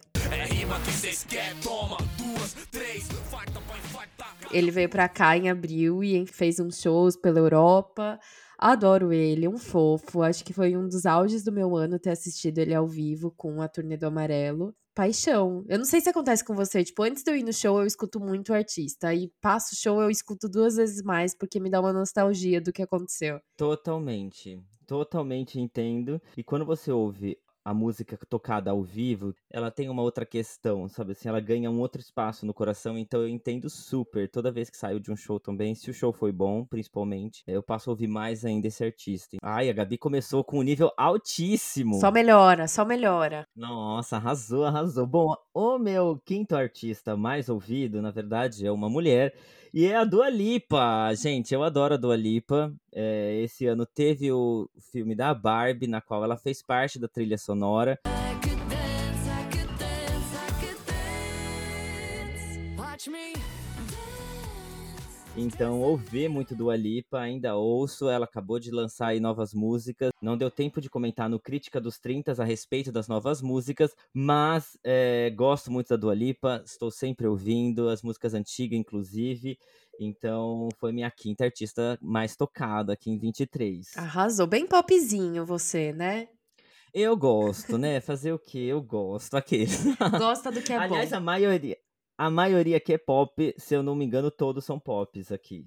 Ele 4.52 4.70
veio 4.70 4.88
pra 4.88 5.08
cá 5.08 5.36
em 5.36 5.48
abril 5.48 6.04
e 6.04 6.26
fez 6.26 6.60
uns 6.60 6.80
shows 6.80 7.16
pela 7.16 7.38
Europa. 7.38 8.18
Adoro 8.58 9.12
ele, 9.12 9.48
um 9.48 9.56
fofo. 9.56 10.22
Acho 10.22 10.44
que 10.44 10.52
foi 10.52 10.76
um 10.76 10.86
dos 10.86 11.06
auges 11.06 11.42
do 11.42 11.50
meu 11.50 11.74
ano 11.74 11.98
ter 11.98 12.10
assistido 12.10 12.58
ele 12.58 12.74
ao 12.74 12.86
vivo 12.86 13.30
com 13.30 13.62
a 13.62 13.68
turnê 13.68 13.96
do 13.96 14.06
Amarelo. 14.06 14.74
Paixão. 14.94 15.64
Eu 15.68 15.78
não 15.78 15.86
sei 15.86 16.02
se 16.02 16.10
acontece 16.10 16.44
com 16.44 16.54
você, 16.54 16.84
tipo, 16.84 17.02
antes 17.02 17.22
de 17.22 17.30
eu 17.30 17.36
ir 17.36 17.42
no 17.42 17.52
show 17.52 17.80
eu 17.80 17.86
escuto 17.86 18.20
muito 18.20 18.52
o 18.52 18.54
artista. 18.54 19.08
Aí 19.08 19.32
passo 19.40 19.74
o 19.74 19.76
show 19.76 20.02
eu 20.02 20.10
escuto 20.10 20.50
duas 20.50 20.76
vezes 20.76 21.02
mais 21.02 21.34
porque 21.34 21.58
me 21.58 21.70
dá 21.70 21.80
uma 21.80 21.94
nostalgia 21.94 22.60
do 22.60 22.72
que 22.72 22.82
aconteceu. 22.82 23.40
Totalmente. 23.56 24.62
Totalmente 24.86 25.58
entendo. 25.58 26.20
E 26.36 26.44
quando 26.44 26.66
você 26.66 26.92
ouve 26.92 27.38
a 27.64 27.72
música 27.72 28.18
tocada 28.28 28.70
ao 28.70 28.82
vivo, 28.82 29.34
ela 29.50 29.70
tem 29.70 29.88
uma 29.88 30.02
outra 30.02 30.26
questão, 30.26 30.88
sabe 30.88 31.12
assim? 31.12 31.28
Ela 31.28 31.40
ganha 31.40 31.70
um 31.70 31.80
outro 31.80 32.00
espaço 32.00 32.44
no 32.44 32.54
coração, 32.54 32.98
então 32.98 33.20
eu 33.20 33.28
entendo 33.28 33.68
super. 33.70 34.28
Toda 34.28 34.50
vez 34.50 34.68
que 34.68 34.76
saio 34.76 35.00
de 35.00 35.10
um 35.10 35.16
show 35.16 35.38
também, 35.38 35.74
se 35.74 35.90
o 35.90 35.94
show 35.94 36.12
foi 36.12 36.32
bom, 36.32 36.64
principalmente, 36.64 37.42
eu 37.46 37.62
passo 37.62 37.90
a 37.90 37.92
ouvir 37.92 38.08
mais 38.08 38.44
ainda 38.44 38.66
esse 38.66 38.84
artista. 38.84 39.36
Ai, 39.42 39.68
a 39.68 39.72
Gabi 39.72 39.98
começou 39.98 40.42
com 40.44 40.58
um 40.58 40.62
nível 40.62 40.90
altíssimo. 40.96 42.00
Só 42.00 42.10
melhora, 42.10 42.66
só 42.66 42.84
melhora. 42.84 43.46
Nossa, 43.54 44.16
arrasou, 44.16 44.64
arrasou. 44.64 45.06
Bom, 45.06 45.34
o 45.54 45.78
meu 45.78 46.20
quinto 46.24 46.56
artista 46.56 47.16
mais 47.16 47.48
ouvido, 47.48 48.02
na 48.02 48.10
verdade, 48.10 48.66
é 48.66 48.72
uma 48.72 48.88
mulher. 48.88 49.34
E 49.74 49.86
é 49.86 49.96
a 49.96 50.04
Dua 50.04 50.28
Lipa. 50.28 51.14
Gente, 51.14 51.54
eu 51.54 51.62
adoro 51.62 51.94
a 51.94 51.96
Dua 51.96 52.14
Lipa. 52.14 52.70
É, 52.94 53.40
esse 53.42 53.66
ano 53.66 53.86
teve 53.86 54.30
o 54.30 54.68
filme 54.92 55.14
da 55.14 55.32
Barbie, 55.32 55.86
na 55.86 55.98
qual 56.02 56.22
ela 56.22 56.36
fez 56.36 56.62
parte 56.62 56.98
da 56.98 57.08
trilha 57.08 57.38
sonora. 57.38 57.98
Então, 65.34 65.80
ouvi 65.80 66.28
muito 66.28 66.54
Dua 66.54 66.76
Lipa, 66.76 67.18
ainda 67.18 67.56
ouço. 67.56 68.08
Ela 68.08 68.26
acabou 68.26 68.58
de 68.58 68.70
lançar 68.70 69.08
aí 69.08 69.20
novas 69.20 69.54
músicas. 69.54 70.10
Não 70.20 70.36
deu 70.36 70.50
tempo 70.50 70.78
de 70.80 70.90
comentar 70.90 71.28
no 71.28 71.40
Crítica 71.40 71.80
dos 71.80 71.98
30 71.98 72.40
a 72.40 72.44
respeito 72.44 72.92
das 72.92 73.08
novas 73.08 73.40
músicas, 73.40 73.96
mas 74.12 74.78
é, 74.84 75.30
gosto 75.30 75.70
muito 75.70 75.88
da 75.88 75.96
Dua 75.96 76.14
Lipa. 76.14 76.62
Estou 76.66 76.90
sempre 76.90 77.26
ouvindo, 77.26 77.88
as 77.88 78.02
músicas 78.02 78.34
antigas, 78.34 78.78
inclusive. 78.78 79.58
Então, 79.98 80.68
foi 80.78 80.92
minha 80.92 81.10
quinta 81.10 81.44
artista 81.44 81.98
mais 82.02 82.36
tocada 82.36 82.92
aqui 82.92 83.10
em 83.10 83.18
23. 83.18 83.96
Arrasou. 83.96 84.46
Bem 84.46 84.66
popzinho 84.66 85.46
você, 85.46 85.94
né? 85.94 86.28
Eu 86.92 87.16
gosto, 87.16 87.78
né? 87.78 88.02
Fazer 88.02 88.32
o 88.34 88.38
quê? 88.38 88.58
Eu 88.58 88.82
gosto. 88.82 89.34
Aquele. 89.34 89.72
Gosta 90.18 90.52
do 90.52 90.60
que 90.60 90.74
é 90.74 90.76
Aliás, 90.78 91.08
bom. 91.08 91.16
a 91.16 91.20
maioria, 91.20 91.78
a 92.16 92.30
maioria 92.30 92.80
que 92.80 92.92
é 92.92 92.98
pop, 92.98 93.54
se 93.56 93.74
eu 93.74 93.82
não 93.82 93.94
me 93.94 94.04
engano, 94.04 94.30
todos 94.30 94.64
são 94.64 94.78
pops 94.78 95.32
aqui. 95.32 95.66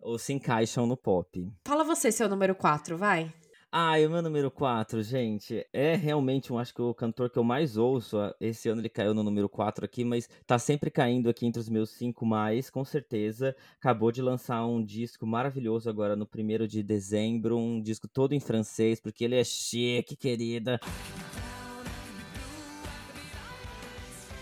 Ou 0.00 0.18
se 0.18 0.32
encaixam 0.32 0.86
no 0.86 0.96
pop. 0.96 1.50
Fala 1.66 1.84
você 1.84 2.12
seu 2.12 2.28
número 2.28 2.54
4, 2.54 2.96
vai. 2.96 3.32
Ah, 3.70 4.00
e 4.00 4.06
o 4.06 4.10
meu 4.10 4.22
número 4.22 4.50
4, 4.50 5.02
gente, 5.02 5.62
é 5.74 5.94
realmente, 5.94 6.50
um, 6.50 6.58
acho 6.58 6.72
que 6.72 6.80
o 6.80 6.94
cantor 6.94 7.28
que 7.28 7.38
eu 7.38 7.44
mais 7.44 7.76
ouço. 7.76 8.16
Esse 8.40 8.70
ano 8.70 8.80
ele 8.80 8.88
caiu 8.88 9.12
no 9.12 9.22
número 9.22 9.46
4 9.46 9.84
aqui, 9.84 10.04
mas 10.04 10.26
tá 10.46 10.58
sempre 10.58 10.90
caindo 10.90 11.28
aqui 11.28 11.44
entre 11.44 11.60
os 11.60 11.68
meus 11.68 11.90
5 11.90 12.24
mais, 12.24 12.70
com 12.70 12.82
certeza. 12.82 13.54
Acabou 13.78 14.10
de 14.10 14.22
lançar 14.22 14.64
um 14.64 14.82
disco 14.82 15.26
maravilhoso 15.26 15.90
agora 15.90 16.16
no 16.16 16.24
primeiro 16.26 16.66
de 16.66 16.82
dezembro, 16.82 17.58
um 17.58 17.82
disco 17.82 18.08
todo 18.08 18.32
em 18.32 18.40
francês, 18.40 19.00
porque 19.00 19.22
ele 19.22 19.36
é 19.36 19.44
chique, 19.44 20.16
querida. 20.16 20.80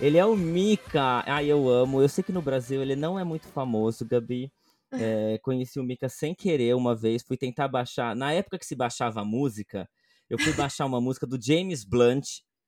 Ele 0.00 0.19
é 0.19 0.26
o 0.26 0.37
Mika. 0.37 1.25
Ai, 1.26 1.46
eu 1.46 1.69
amo. 1.69 2.02
Eu 2.02 2.08
sei 2.08 2.22
que 2.22 2.32
no 2.32 2.43
Brasil 2.43 2.82
ele 2.82 2.94
não 2.94 3.19
é 3.19 3.25
muito 3.25 3.48
famoso, 3.48 4.04
Gabi. 4.04 4.52
É, 4.93 5.38
conheci 5.43 5.81
o 5.81 5.82
Mika 5.82 6.08
sem 6.08 6.34
querer 6.34 6.74
uma 6.74 6.94
vez. 6.94 7.22
Fui 7.22 7.36
tentar 7.36 7.67
baixar. 7.67 8.15
Na 8.15 8.32
época 8.32 8.58
que 8.58 8.67
se 8.67 8.76
baixava 8.76 9.22
a 9.22 9.24
música, 9.24 9.88
eu 10.29 10.38
fui 10.38 10.53
baixar 10.53 10.84
uma 10.84 11.00
música 11.00 11.26
do 11.26 11.41
James 11.41 11.82
Blunt. 11.82 12.26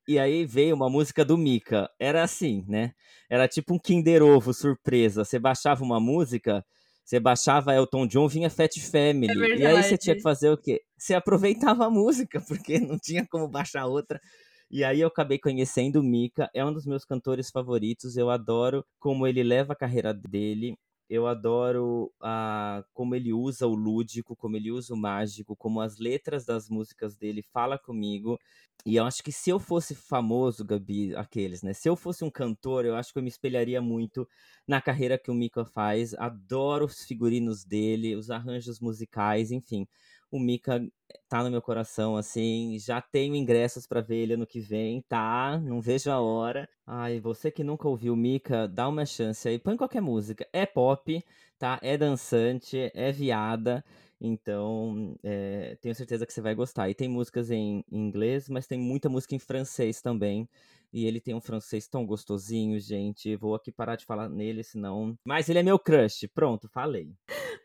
E 0.08 0.18
aí 0.18 0.46
veio 0.46 0.74
uma 0.74 0.88
música 0.88 1.22
do 1.22 1.36
Mika. 1.36 1.90
Era 2.00 2.22
assim, 2.22 2.64
né? 2.66 2.92
Era 3.28 3.46
tipo 3.46 3.74
um 3.74 3.78
Kinder 3.78 4.22
Ovo 4.22 4.54
surpresa. 4.54 5.22
Você 5.22 5.38
baixava 5.38 5.84
uma 5.84 6.00
música, 6.00 6.64
você 7.04 7.20
baixava 7.20 7.74
Elton 7.74 8.06
John, 8.06 8.26
vinha 8.26 8.48
Fat 8.48 8.74
Family. 8.80 9.60
e 9.60 9.66
aí 9.66 9.82
você 9.82 9.98
tinha 9.98 10.16
que 10.16 10.22
fazer 10.22 10.48
o 10.48 10.56
quê? 10.56 10.80
Você 10.96 11.12
aproveitava 11.12 11.84
a 11.84 11.90
música, 11.90 12.40
porque 12.48 12.80
não 12.80 12.98
tinha 12.98 13.26
como 13.26 13.46
baixar 13.46 13.84
outra. 13.84 14.18
E 14.70 14.84
aí 14.84 15.00
eu 15.00 15.08
acabei 15.08 15.38
conhecendo 15.38 16.00
o 16.00 16.02
Mika, 16.02 16.50
é 16.54 16.64
um 16.64 16.72
dos 16.72 16.84
meus 16.86 17.04
cantores 17.04 17.50
favoritos, 17.50 18.16
eu 18.16 18.28
adoro 18.30 18.84
como 18.98 19.26
ele 19.26 19.42
leva 19.42 19.72
a 19.72 19.76
carreira 19.76 20.12
dele, 20.12 20.76
eu 21.08 21.26
adoro 21.26 22.12
a, 22.20 22.84
como 22.92 23.14
ele 23.14 23.32
usa 23.32 23.66
o 23.66 23.74
lúdico, 23.74 24.36
como 24.36 24.56
ele 24.56 24.70
usa 24.70 24.92
o 24.92 24.96
mágico, 24.96 25.56
como 25.56 25.80
as 25.80 25.96
letras 25.98 26.44
das 26.44 26.68
músicas 26.68 27.16
dele 27.16 27.42
fala 27.50 27.78
comigo. 27.78 28.38
E 28.86 28.96
eu 28.96 29.04
acho 29.04 29.22
que 29.22 29.32
se 29.32 29.50
eu 29.50 29.58
fosse 29.58 29.94
famoso, 29.94 30.64
Gabi, 30.64 31.14
aqueles, 31.16 31.62
né? 31.62 31.72
Se 31.72 31.88
eu 31.88 31.96
fosse 31.96 32.22
um 32.24 32.30
cantor, 32.30 32.84
eu 32.84 32.94
acho 32.94 33.12
que 33.12 33.18
eu 33.18 33.22
me 33.22 33.28
espelharia 33.28 33.80
muito 33.80 34.28
na 34.66 34.80
carreira 34.82 35.18
que 35.18 35.30
o 35.30 35.34
Mika 35.34 35.64
faz. 35.64 36.14
Adoro 36.14 36.84
os 36.86 37.04
figurinos 37.04 37.64
dele, 37.64 38.14
os 38.14 38.30
arranjos 38.30 38.78
musicais, 38.80 39.50
enfim. 39.50 39.86
O 40.30 40.38
Mika 40.38 40.86
tá 41.28 41.42
no 41.42 41.50
meu 41.50 41.62
coração, 41.62 42.16
assim. 42.16 42.78
Já 42.78 43.00
tenho 43.00 43.34
ingressos 43.34 43.86
pra 43.86 44.00
ver 44.00 44.16
ele 44.16 44.34
ano 44.34 44.46
que 44.46 44.60
vem, 44.60 45.00
tá? 45.02 45.58
Não 45.58 45.80
vejo 45.80 46.10
a 46.10 46.20
hora. 46.20 46.68
Ai, 46.86 47.18
você 47.20 47.50
que 47.50 47.64
nunca 47.64 47.88
ouviu 47.88 48.12
o 48.12 48.16
Mika, 48.16 48.68
dá 48.68 48.88
uma 48.88 49.06
chance 49.06 49.48
aí. 49.48 49.58
Põe 49.58 49.76
qualquer 49.76 50.02
música. 50.02 50.46
É 50.52 50.66
pop, 50.66 51.24
tá? 51.58 51.78
É 51.82 51.96
dançante, 51.96 52.90
é 52.94 53.10
viada. 53.10 53.82
Então, 54.20 55.16
é, 55.22 55.76
tenho 55.80 55.94
certeza 55.94 56.26
que 56.26 56.32
você 56.32 56.40
vai 56.42 56.54
gostar. 56.54 56.90
E 56.90 56.94
tem 56.94 57.08
músicas 57.08 57.50
em 57.50 57.84
inglês, 57.90 58.48
mas 58.48 58.66
tem 58.66 58.78
muita 58.78 59.08
música 59.08 59.34
em 59.34 59.38
francês 59.38 60.02
também. 60.02 60.48
E 60.92 61.06
ele 61.06 61.20
tem 61.20 61.34
um 61.34 61.40
francês 61.40 61.86
tão 61.86 62.06
gostosinho, 62.06 62.78
gente. 62.80 63.36
Vou 63.36 63.54
aqui 63.54 63.70
parar 63.70 63.96
de 63.96 64.04
falar 64.04 64.28
nele, 64.28 64.62
senão. 64.62 65.14
Mas 65.24 65.48
ele 65.48 65.58
é 65.58 65.62
meu 65.62 65.78
crush. 65.78 66.28
Pronto, 66.34 66.68
falei. 66.68 67.12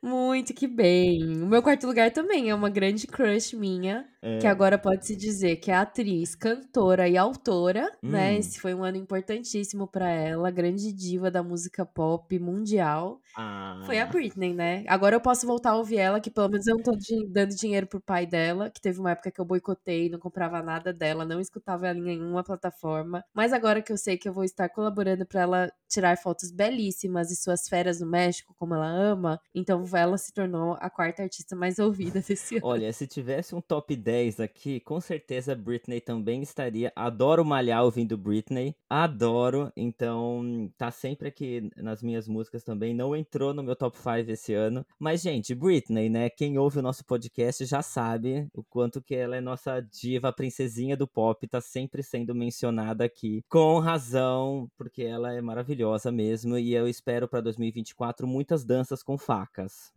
Muito 0.03 0.53
que 0.53 0.67
bem. 0.67 1.23
O 1.41 1.47
meu 1.47 1.63
quarto 1.63 1.87
lugar 1.87 2.11
também 2.11 2.49
é 2.49 2.55
uma 2.55 2.69
grande 2.69 3.07
crush 3.07 3.55
minha, 3.55 4.05
é. 4.21 4.37
que 4.39 4.47
agora 4.47 4.77
pode-se 4.77 5.15
dizer 5.15 5.55
que 5.55 5.71
é 5.71 5.75
atriz, 5.75 6.35
cantora 6.35 7.07
e 7.07 7.15
autora, 7.15 7.83
né? 7.83 7.97
hum. 8.03 8.11
né? 8.11 8.37
Esse 8.37 8.59
foi 8.59 8.73
um 8.73 8.83
ano 8.83 8.97
importantíssimo 8.97 9.87
para 9.87 10.09
ela, 10.09 10.51
grande 10.51 10.91
diva 10.91 11.31
da 11.31 11.41
música 11.41 11.85
pop 11.85 12.37
mundial. 12.37 13.21
Ah. 13.37 13.81
Foi 13.85 13.97
a 13.99 14.05
Britney, 14.05 14.53
né? 14.53 14.83
Agora 14.87 15.15
eu 15.15 15.21
posso 15.21 15.47
voltar 15.47 15.71
a 15.71 15.77
ouvir 15.77 15.97
ela, 15.97 16.19
que 16.19 16.29
pelo 16.29 16.49
menos 16.49 16.67
eu 16.67 16.75
não 16.75 16.83
tô 16.83 16.91
dando 17.29 17.55
dinheiro 17.55 17.87
pro 17.87 18.01
pai 18.01 18.25
dela, 18.25 18.69
que 18.69 18.81
teve 18.81 18.99
uma 18.99 19.11
época 19.11 19.31
que 19.31 19.39
eu 19.39 19.45
boicotei, 19.45 20.09
não 20.09 20.19
comprava 20.19 20.61
nada 20.61 20.91
dela, 20.91 21.23
não 21.23 21.39
escutava 21.39 21.87
ela 21.87 21.97
em 21.97 22.03
nenhuma 22.03 22.43
plataforma. 22.43 23.12
Mas 23.33 23.51
agora 23.51 23.81
que 23.81 23.91
eu 23.91 23.97
sei 23.97 24.17
que 24.17 24.29
eu 24.29 24.33
vou 24.33 24.43
estar 24.43 24.69
colaborando 24.69 25.25
para 25.25 25.41
ela 25.41 25.71
tirar 25.93 26.17
fotos 26.17 26.51
belíssimas 26.51 27.29
e 27.29 27.35
suas 27.35 27.67
férias 27.67 27.99
no 27.99 28.07
México, 28.07 28.55
como 28.57 28.73
ela 28.73 28.87
ama, 28.87 29.39
então 29.53 29.83
ela 29.93 30.17
se 30.17 30.33
tornou 30.33 30.75
a 30.79 30.89
quarta 30.89 31.21
artista 31.21 31.55
mais 31.55 31.77
ouvida 31.77 32.19
desse 32.27 32.55
ano. 32.55 32.65
Olha, 32.65 32.91
se 32.91 33.05
tivesse 33.05 33.53
um 33.53 33.61
top 33.61 33.95
10 33.95 34.39
aqui, 34.39 34.79
com 34.79 34.99
certeza 34.99 35.55
Britney 35.55 36.01
também 36.01 36.41
estaria. 36.41 36.91
Adoro 36.95 37.45
malhar 37.45 37.83
ouvindo 37.83 38.17
Britney, 38.17 38.75
adoro, 38.89 39.71
então 39.77 40.71
tá 40.77 40.89
sempre 40.89 41.27
aqui 41.27 41.69
nas 41.77 42.01
minhas 42.01 42.27
músicas 42.27 42.63
também. 42.63 42.93
Não 42.93 43.15
entrou 43.15 43.53
no 43.53 43.61
meu 43.61 43.75
top 43.75 43.97
5 43.97 44.31
esse 44.31 44.53
ano, 44.53 44.85
mas 44.97 45.21
gente, 45.21 45.53
Britney, 45.53 46.09
né? 46.09 46.29
Quem 46.29 46.57
ouve 46.57 46.79
o 46.79 46.83
nosso 46.83 47.05
podcast 47.05 47.65
já 47.65 47.81
sabe 47.83 48.47
o 48.53 48.63
quanto 48.63 49.01
que 49.01 49.13
ela 49.13 49.35
é 49.35 49.41
nossa 49.41 49.79
diva, 49.79 50.33
princesinha 50.33 50.97
do 50.97 51.07
pop, 51.07 51.45
tá 51.47 51.61
sempre 51.61 52.01
sendo 52.01 52.33
mencionada 52.33 53.02
aqui, 53.03 53.43
com 53.49 53.79
razão, 53.79 54.69
porque 54.77 55.03
ela 55.03 55.33
é 55.33 55.41
maravilhosa 55.41 56.11
mesmo 56.11 56.57
e 56.57 56.73
eu 56.73 56.87
espero 56.87 57.27
para 57.27 57.41
2024 57.41 58.27
muitas 58.27 58.63
danças 58.63 59.03
com 59.03 59.17
facas. 59.17 59.91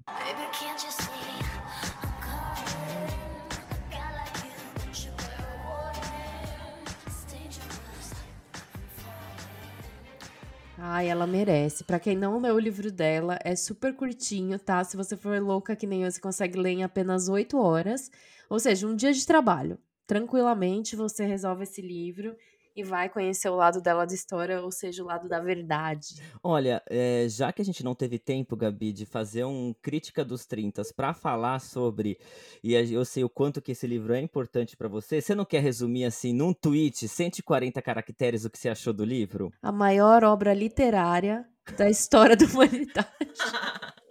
Ai, 10.79 11.09
ela 11.09 11.27
merece. 11.27 11.85
Para 11.85 11.99
quem 11.99 12.17
não 12.17 12.41
leu 12.41 12.55
o 12.55 12.59
livro 12.59 12.93
dela, 12.93 13.39
é 13.45 13.57
super 13.57 13.95
curtinho, 13.95 14.59
tá? 14.59 14.85
Se 14.85 14.97
você 14.97 15.17
for 15.17 15.41
louca 15.43 15.75
que 15.75 15.87
nem 15.87 16.05
eu, 16.05 16.11
você 16.11 16.21
consegue 16.21 16.59
ler 16.59 16.71
em 16.71 16.85
apenas 16.85 17.29
8 17.29 17.59
horas. 17.59 18.11
Ou 18.49 18.61
seja, 18.61 18.87
um 18.87 18.95
dia 18.95 19.13
de 19.13 19.27
trabalho. 19.27 19.79
Tranquilamente 20.07 20.95
você 20.95 21.27
resolve 21.27 21.65
esse 21.65 21.83
livro 21.83 22.37
e 22.77 22.83
vai 22.83 23.09
conhecer 23.09 23.49
o 23.49 23.57
lado 23.57 23.81
dela 23.81 24.07
da 24.07 24.15
história, 24.15 24.61
ou 24.61 24.71
seja, 24.71 25.03
o 25.03 25.07
lado 25.07 25.29
da 25.29 25.41
verdade. 25.41 26.21
Olha, 26.43 26.83
é, 26.89 27.27
já 27.29 27.51
que 27.51 27.63
a 27.63 27.65
gente 27.65 27.83
não 27.83 27.95
teve 27.95 28.19
tempo, 28.19 28.55
Gabi, 28.55 28.93
de 28.93 29.07
fazer 29.07 29.45
um 29.45 29.75
crítica 29.81 30.23
dos 30.23 30.45
30 30.45 30.83
para 30.95 31.15
falar 31.15 31.59
sobre, 31.59 32.19
e 32.63 32.75
eu 32.75 33.05
sei 33.05 33.25
o 33.25 33.31
quanto 33.31 33.63
que 33.63 33.73
esse 33.73 33.87
livro 33.87 34.13
é 34.13 34.21
importante 34.21 34.77
para 34.77 34.89
você, 34.89 35.23
você 35.23 35.35
não 35.35 35.47
quer 35.47 35.63
resumir 35.63 36.05
assim 36.05 36.35
num 36.35 36.53
tweet, 36.53 37.09
140 37.09 37.81
caracteres, 37.81 38.45
o 38.45 38.51
que 38.51 38.59
você 38.59 38.69
achou 38.69 38.93
do 38.93 39.05
livro? 39.05 39.51
A 39.63 39.73
maior 39.73 40.23
obra 40.23 40.53
literária 40.53 41.47
da 41.79 41.89
história 41.89 42.37
da 42.37 42.45
humanidade. 42.45 43.09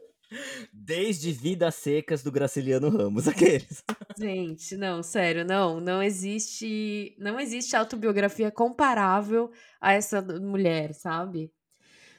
Desde 0.72 1.32
Vidas 1.32 1.76
Secas 1.76 2.24
do 2.24 2.32
Graciliano 2.32 2.90
Ramos, 2.90 3.28
aqueles. 3.30 3.84
Gente, 4.18 4.76
não, 4.76 5.02
sério, 5.04 5.46
não, 5.46 5.80
não 5.80 6.02
existe, 6.02 7.16
não 7.20 7.40
existe 7.40 7.76
autobiografia 7.76 8.52
comparável 8.52 9.52
a 9.80 9.94
essa 9.94 10.22
mulher, 10.22 10.94
sabe? 10.94 11.52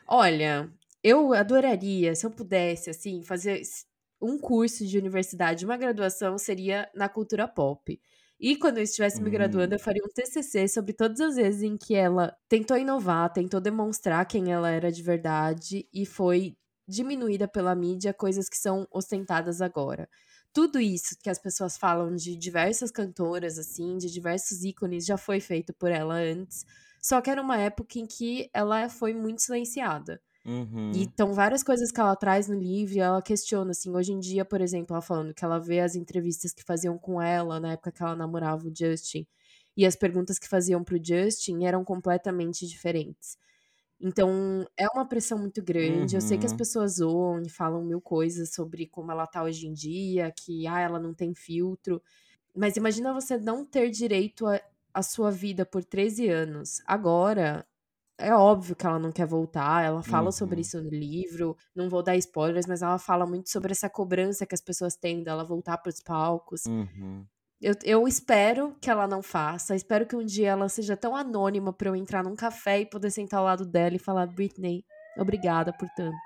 Olha, 0.09 0.73
eu 1.03 1.33
adoraria, 1.33 2.15
se 2.15 2.27
eu 2.27 2.31
pudesse, 2.31 2.91
assim, 2.91 3.23
fazer 3.23 3.63
um 4.21 4.39
curso 4.39 4.87
de 4.87 4.99
universidade, 4.99 5.65
uma 5.65 5.77
graduação 5.77 6.39
seria 6.39 6.91
na 6.95 7.09
cultura 7.09 7.47
pop. 7.47 8.01
E 8.39 8.57
quando 8.57 8.79
eu 8.79 8.85
estivesse 8.85 9.23
me 9.23 9.31
graduando, 9.31 9.75
eu 9.75 9.79
hum. 9.79 9.83
faria 9.83 10.03
um 10.05 10.13
TCC 10.13 10.69
sobre 10.69 10.93
todas 10.93 11.21
as 11.21 11.37
vezes 11.37 11.63
em 11.63 11.77
que 11.77 11.95
ela 11.95 12.37
tentou 12.49 12.77
inovar, 12.77 13.33
tentou 13.33 13.61
demonstrar 13.61 14.27
quem 14.27 14.53
ela 14.53 14.71
era 14.71 14.93
de 14.93 15.03
verdade 15.03 15.89
e 15.93 16.05
foi 16.05 16.55
diminuída 16.87 17.49
pela 17.49 17.75
mídia 17.75 18.14
coisas 18.14 18.49
que 18.49 18.57
são 18.57 18.87
ostentadas 18.90 19.61
agora. 19.61 20.09
Tudo 20.52 20.81
isso 20.81 21.16
que 21.23 21.28
as 21.28 21.38
pessoas 21.38 21.76
falam 21.76 22.14
de 22.14 22.37
diversas 22.37 22.90
cantoras, 22.90 23.59
assim, 23.59 23.99
de 23.99 24.11
diversos 24.11 24.64
ícones, 24.64 25.05
já 25.05 25.16
foi 25.16 25.40
feito 25.40 25.75
por 25.75 25.90
ela 25.90 26.14
antes. 26.14 26.64
Só 27.02 27.21
que 27.21 27.31
era 27.31 27.43
uma 27.43 27.59
época 27.59 27.99
em 27.99 28.07
que 28.07 28.49
ela 28.55 28.88
foi 28.88 29.12
muito 29.12 29.43
silenciada. 29.43 30.21
Uhum. 30.47 30.93
E 30.95 31.02
então, 31.02 31.33
várias 31.33 31.62
coisas 31.64 31.90
que 31.90 32.00
ela 32.00 32.14
traz 32.14 32.47
no 32.49 32.59
livro, 32.59 33.00
ela 33.00 33.21
questiona, 33.21 33.73
assim, 33.73 33.95
hoje 33.95 34.12
em 34.12 34.21
dia, 34.21 34.45
por 34.45 34.61
exemplo, 34.61 34.95
ela 34.95 35.02
falando 35.02 35.35
que 35.35 35.45
ela 35.45 35.59
vê 35.59 35.81
as 35.81 35.97
entrevistas 35.97 36.55
que 36.55 36.62
faziam 36.62 36.97
com 36.97 37.21
ela, 37.21 37.59
na 37.59 37.73
época 37.73 37.90
que 37.90 38.02
ela 38.02 38.14
namorava 38.14 38.66
o 38.66 38.73
Justin, 38.75 39.26
e 39.76 39.85
as 39.85 39.97
perguntas 39.97 40.38
que 40.38 40.49
faziam 40.49 40.83
pro 40.85 40.99
Justin 41.05 41.64
eram 41.64 41.85
completamente 41.85 42.66
diferentes. 42.66 43.37
Então, 44.00 44.67
é 44.76 44.87
uma 44.88 45.07
pressão 45.07 45.38
muito 45.38 45.62
grande. 45.62 46.17
Eu 46.17 46.21
sei 46.21 46.37
que 46.37 46.47
as 46.47 46.53
uhum. 46.53 46.59
pessoas 46.59 46.97
zoam 46.97 47.43
e 47.43 47.49
falam 47.49 47.83
mil 47.85 48.00
coisas 48.00 48.53
sobre 48.53 48.87
como 48.87 49.11
ela 49.11 49.26
tá 49.26 49.43
hoje 49.43 49.67
em 49.67 49.73
dia, 49.73 50.31
que 50.31 50.67
ah, 50.67 50.81
ela 50.81 50.99
não 50.99 51.15
tem 51.15 51.35
filtro. 51.35 52.03
Mas 52.55 52.76
imagina 52.76 53.12
você 53.12 53.38
não 53.38 53.65
ter 53.65 53.91
direito 53.91 54.47
à 54.93 55.03
sua 55.03 55.31
vida 55.31 55.65
por 55.65 55.85
13 55.85 56.29
anos. 56.29 56.83
Agora, 56.87 57.67
é 58.19 58.35
óbvio 58.35 58.75
que 58.75 58.87
ela 58.87 58.99
não 58.99 59.12
quer 59.12 59.26
voltar, 59.26 59.85
ela 59.85 60.03
fala 60.03 60.33
sobre 60.33 60.57
uhum. 60.57 60.61
isso 60.61 60.83
no 60.83 60.91
livro. 60.91 61.57
Não 61.75 61.88
vou 61.88 62.03
dar 62.03 62.17
spoilers, 62.17 62.67
mas 62.67 62.83
ela 62.83 62.99
fala 62.99 63.26
muito 63.26 63.50
sobre 63.50 63.73
essa 63.73 63.88
cobrança 63.91 64.47
que 64.47 64.55
as 64.55 64.61
pessoas 64.61 64.97
têm 64.97 65.23
dela 65.23 65.45
voltar 65.45 65.79
para 65.79 65.91
os 65.91 66.00
palcos. 66.00 66.65
Uhum. 66.67 67.26
Eu, 67.61 67.75
eu 67.85 68.07
espero 68.07 68.77
que 68.81 68.91
ela 68.91 69.07
não 69.07 69.23
faça. 69.23 69.75
Espero 69.75 70.07
que 70.07 70.15
um 70.15 70.25
dia 70.25 70.51
ela 70.51 70.69
seja 70.69 70.97
tão 70.97 71.17
anônima 71.17 71.73
para 71.73 71.89
eu 71.89 71.97
entrar 71.97 72.23
num 72.23 72.37
café 72.37 72.81
e 72.81 72.87
poder 72.87 73.11
sentar 73.11 73.41
ao 73.41 73.47
lado 73.47 73.65
dela 73.65 73.97
e 73.97 73.99
falar: 73.99 74.27
Britney, 74.27 74.85
obrigada 75.17 75.73
por 75.73 75.89
tanto. 75.97 76.17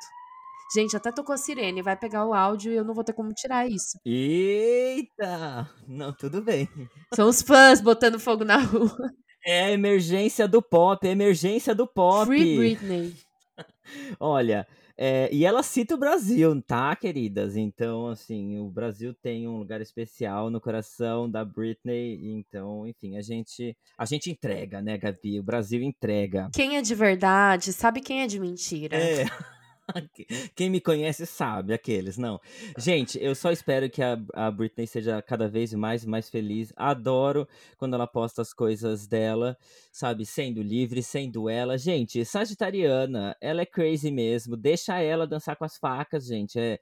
Gente, 0.73 0.97
até 0.97 1.11
tocou 1.11 1.35
a 1.35 1.39
sirene, 1.39 1.83
vai 1.83 1.97
pegar 1.97 2.25
o 2.25 2.33
áudio 2.33 2.73
e 2.73 2.77
eu 2.77 2.85
não 2.85 2.95
vou 2.95 3.03
ter 3.03 3.13
como 3.13 3.33
tirar 3.33 3.69
isso. 3.69 3.99
Eita! 4.05 5.69
Não, 5.87 6.13
tudo 6.13 6.41
bem. 6.41 6.69
São 7.13 7.29
os 7.29 7.43
fãs 7.43 7.81
botando 7.81 8.21
fogo 8.21 8.45
na 8.45 8.59
rua. 8.59 9.13
É 9.45 9.65
a 9.65 9.71
emergência 9.73 10.47
do 10.47 10.63
pop, 10.63 11.05
é 11.05 11.11
a 11.11 11.13
emergência 11.13 11.75
do 11.75 11.89
pop. 11.89 12.27
Free 12.27 12.57
Britney. 12.57 13.17
Olha, 14.21 14.67
é, 15.03 15.31
e 15.33 15.47
ela 15.47 15.63
cita 15.63 15.95
o 15.95 15.99
Brasil, 15.99 16.61
tá, 16.61 16.95
queridas? 16.95 17.57
Então, 17.57 18.09
assim, 18.09 18.59
o 18.59 18.69
Brasil 18.69 19.15
tem 19.15 19.49
um 19.49 19.57
lugar 19.57 19.81
especial 19.81 20.51
no 20.51 20.61
coração 20.61 21.31
da 21.31 21.43
Britney. 21.43 22.21
Então, 22.23 22.87
enfim, 22.87 23.17
a 23.17 23.23
gente, 23.23 23.75
a 23.97 24.05
gente 24.05 24.31
entrega, 24.31 24.83
né, 24.83 24.99
Gabi? 24.99 25.41
O 25.41 25.43
Brasil 25.43 25.81
entrega. 25.83 26.51
Quem 26.53 26.77
é 26.77 26.83
de 26.83 26.95
verdade 26.95 27.73
sabe 27.73 28.03
quem 28.03 28.21
é 28.21 28.27
de 28.27 28.39
mentira. 28.39 28.95
É. 28.95 29.25
Quem 30.55 30.71
me 30.71 30.81
conhece 30.81 31.27
sabe, 31.27 31.73
aqueles, 31.73 32.17
não. 32.17 32.41
Gente, 32.79 33.19
eu 33.23 33.35
só 33.35 33.51
espero 33.51 33.89
que 33.91 34.03
a, 34.03 34.19
a 34.35 34.51
Britney 34.51 34.87
seja 34.87 35.21
cada 35.23 35.49
vez 35.49 35.73
mais 35.75 36.05
e 36.05 36.09
mais 36.09 36.29
feliz. 36.29 36.73
Adoro 36.77 37.47
quando 37.77 37.95
ela 37.95 38.07
posta 38.07 38.43
as 38.43 38.53
coisas 38.53 39.07
dela, 39.07 39.57
sabe? 39.93 40.25
Sendo 40.27 40.63
livre, 40.63 41.03
sendo 41.03 41.49
ela. 41.49 41.77
Gente, 41.79 42.25
Sagitariana, 42.25 43.37
ela 43.41 43.63
é 43.63 43.67
crazy 43.67 44.11
mesmo. 44.11 44.57
Deixa 44.57 45.01
ela 45.01 45.27
dançar 45.27 45.57
com 45.57 45.65
as 45.65 45.77
facas, 45.77 46.27
gente. 46.27 46.59
É, 46.59 46.79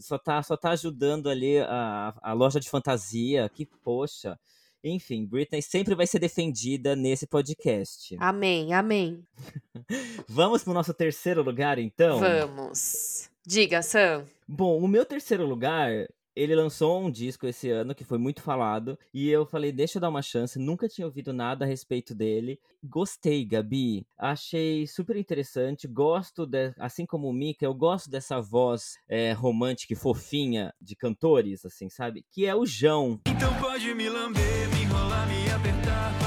só, 0.00 0.18
tá, 0.18 0.42
só 0.42 0.56
tá 0.56 0.70
ajudando 0.70 1.28
ali 1.28 1.58
a, 1.58 2.14
a 2.22 2.32
loja 2.32 2.60
de 2.60 2.68
fantasia. 2.68 3.48
Que 3.48 3.66
poxa. 3.66 4.38
Enfim, 4.88 5.26
Britney 5.26 5.60
sempre 5.60 5.96
vai 5.96 6.06
ser 6.06 6.20
defendida 6.20 6.94
nesse 6.94 7.26
podcast. 7.26 8.16
Amém, 8.20 8.72
amém. 8.72 9.20
Vamos 10.28 10.62
pro 10.62 10.72
nosso 10.72 10.94
terceiro 10.94 11.42
lugar, 11.42 11.76
então? 11.76 12.20
Vamos. 12.20 13.28
Diga, 13.44 13.82
Sam. 13.82 14.24
Bom, 14.46 14.78
o 14.78 14.86
meu 14.86 15.04
terceiro 15.04 15.44
lugar, 15.44 15.90
ele 16.36 16.54
lançou 16.54 17.02
um 17.02 17.10
disco 17.10 17.46
esse 17.46 17.70
ano 17.70 17.94
que 17.94 18.04
foi 18.04 18.18
muito 18.18 18.42
falado 18.42 18.98
e 19.12 19.28
eu 19.30 19.46
falei, 19.46 19.72
deixa 19.72 19.96
eu 19.96 20.00
dar 20.00 20.10
uma 20.10 20.20
chance, 20.20 20.58
nunca 20.58 20.88
tinha 20.88 21.06
ouvido 21.06 21.32
nada 21.32 21.64
a 21.64 21.68
respeito 21.68 22.14
dele. 22.14 22.60
Gostei, 22.84 23.44
Gabi. 23.44 24.06
Achei 24.18 24.86
super 24.86 25.16
interessante. 25.16 25.88
Gosto, 25.88 26.46
de, 26.46 26.74
assim 26.78 27.06
como 27.06 27.28
o 27.28 27.32
Mika, 27.32 27.64
eu 27.64 27.74
gosto 27.74 28.10
dessa 28.10 28.40
voz 28.40 28.96
é, 29.08 29.32
romântica 29.32 29.94
e 29.94 29.96
fofinha 29.96 30.72
de 30.80 30.94
cantores, 30.94 31.64
assim, 31.64 31.88
sabe? 31.88 32.24
Que 32.30 32.44
é 32.44 32.54
o 32.54 32.66
João. 32.66 33.20
Então 33.26 33.52
pode 33.58 33.94
me 33.94 34.08
lamber, 34.08 34.68
me 34.74 34.82
enrolar, 34.82 35.26
me 35.26 35.50
apertar, 35.50 36.18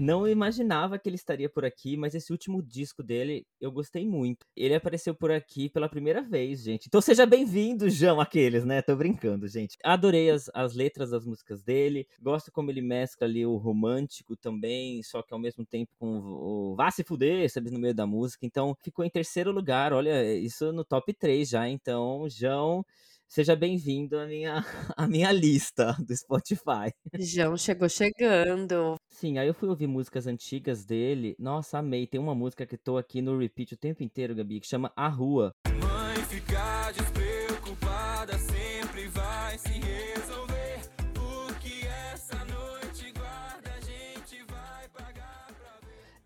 não 0.00 0.26
imaginava 0.26 0.98
que 0.98 1.08
ele 1.08 1.16
estaria 1.16 1.48
por 1.48 1.64
aqui, 1.64 1.96
mas 1.96 2.14
esse 2.14 2.32
último 2.32 2.62
disco 2.62 3.02
dele 3.02 3.46
eu 3.60 3.70
gostei 3.70 4.06
muito. 4.06 4.46
Ele 4.56 4.74
apareceu 4.74 5.14
por 5.14 5.30
aqui 5.30 5.68
pela 5.68 5.88
primeira 5.88 6.22
vez, 6.22 6.62
gente. 6.62 6.86
Então 6.86 7.00
seja 7.00 7.26
bem-vindo, 7.26 7.88
João, 7.90 8.20
aqueles, 8.20 8.64
né? 8.64 8.80
Tô 8.80 8.96
brincando, 8.96 9.46
gente. 9.46 9.76
Adorei 9.84 10.30
as, 10.30 10.50
as 10.54 10.74
letras 10.74 11.10
das 11.10 11.26
músicas 11.26 11.62
dele. 11.62 12.08
Gosto 12.20 12.50
como 12.50 12.70
ele 12.70 12.80
mescla 12.80 13.26
ali 13.26 13.44
o 13.44 13.56
romântico 13.56 14.34
também, 14.36 15.02
só 15.02 15.22
que 15.22 15.34
ao 15.34 15.38
mesmo 15.38 15.66
tempo 15.66 15.92
com 15.98 16.18
o, 16.18 16.72
o 16.72 16.74
vá 16.74 16.90
se 16.90 17.04
fuder, 17.04 17.50
sabe, 17.50 17.70
no 17.70 17.78
meio 17.78 17.94
da 17.94 18.06
música. 18.06 18.46
Então 18.46 18.74
ficou 18.82 19.04
em 19.04 19.10
terceiro 19.10 19.52
lugar. 19.52 19.92
Olha, 19.92 20.34
isso 20.34 20.72
no 20.72 20.84
top 20.84 21.12
3 21.12 21.48
já. 21.48 21.68
Então, 21.68 22.26
João 22.28 22.84
seja 23.30 23.54
bem-vindo 23.54 24.18
à 24.18 24.26
minha, 24.26 24.64
à 24.96 25.06
minha 25.06 25.30
lista 25.30 25.96
do 26.00 26.14
Spotify. 26.16 26.92
João 27.16 27.56
chegou 27.56 27.88
chegando. 27.88 28.96
Sim, 29.08 29.38
aí 29.38 29.46
eu 29.46 29.54
fui 29.54 29.68
ouvir 29.68 29.86
músicas 29.86 30.26
antigas 30.26 30.84
dele. 30.84 31.36
Nossa, 31.38 31.78
amei. 31.78 32.06
Tem 32.08 32.20
uma 32.20 32.34
música 32.34 32.66
que 32.66 32.76
tô 32.76 32.98
aqui 32.98 33.22
no 33.22 33.38
repeat 33.38 33.74
o 33.74 33.78
tempo 33.78 34.02
inteiro, 34.02 34.34
Gabi, 34.34 34.60
que 34.60 34.66
chama 34.66 34.92
A 34.96 35.06
Rua. 35.08 35.52
Mãe 35.68 36.16
fica 36.24 36.90
despreocupada, 36.90 37.09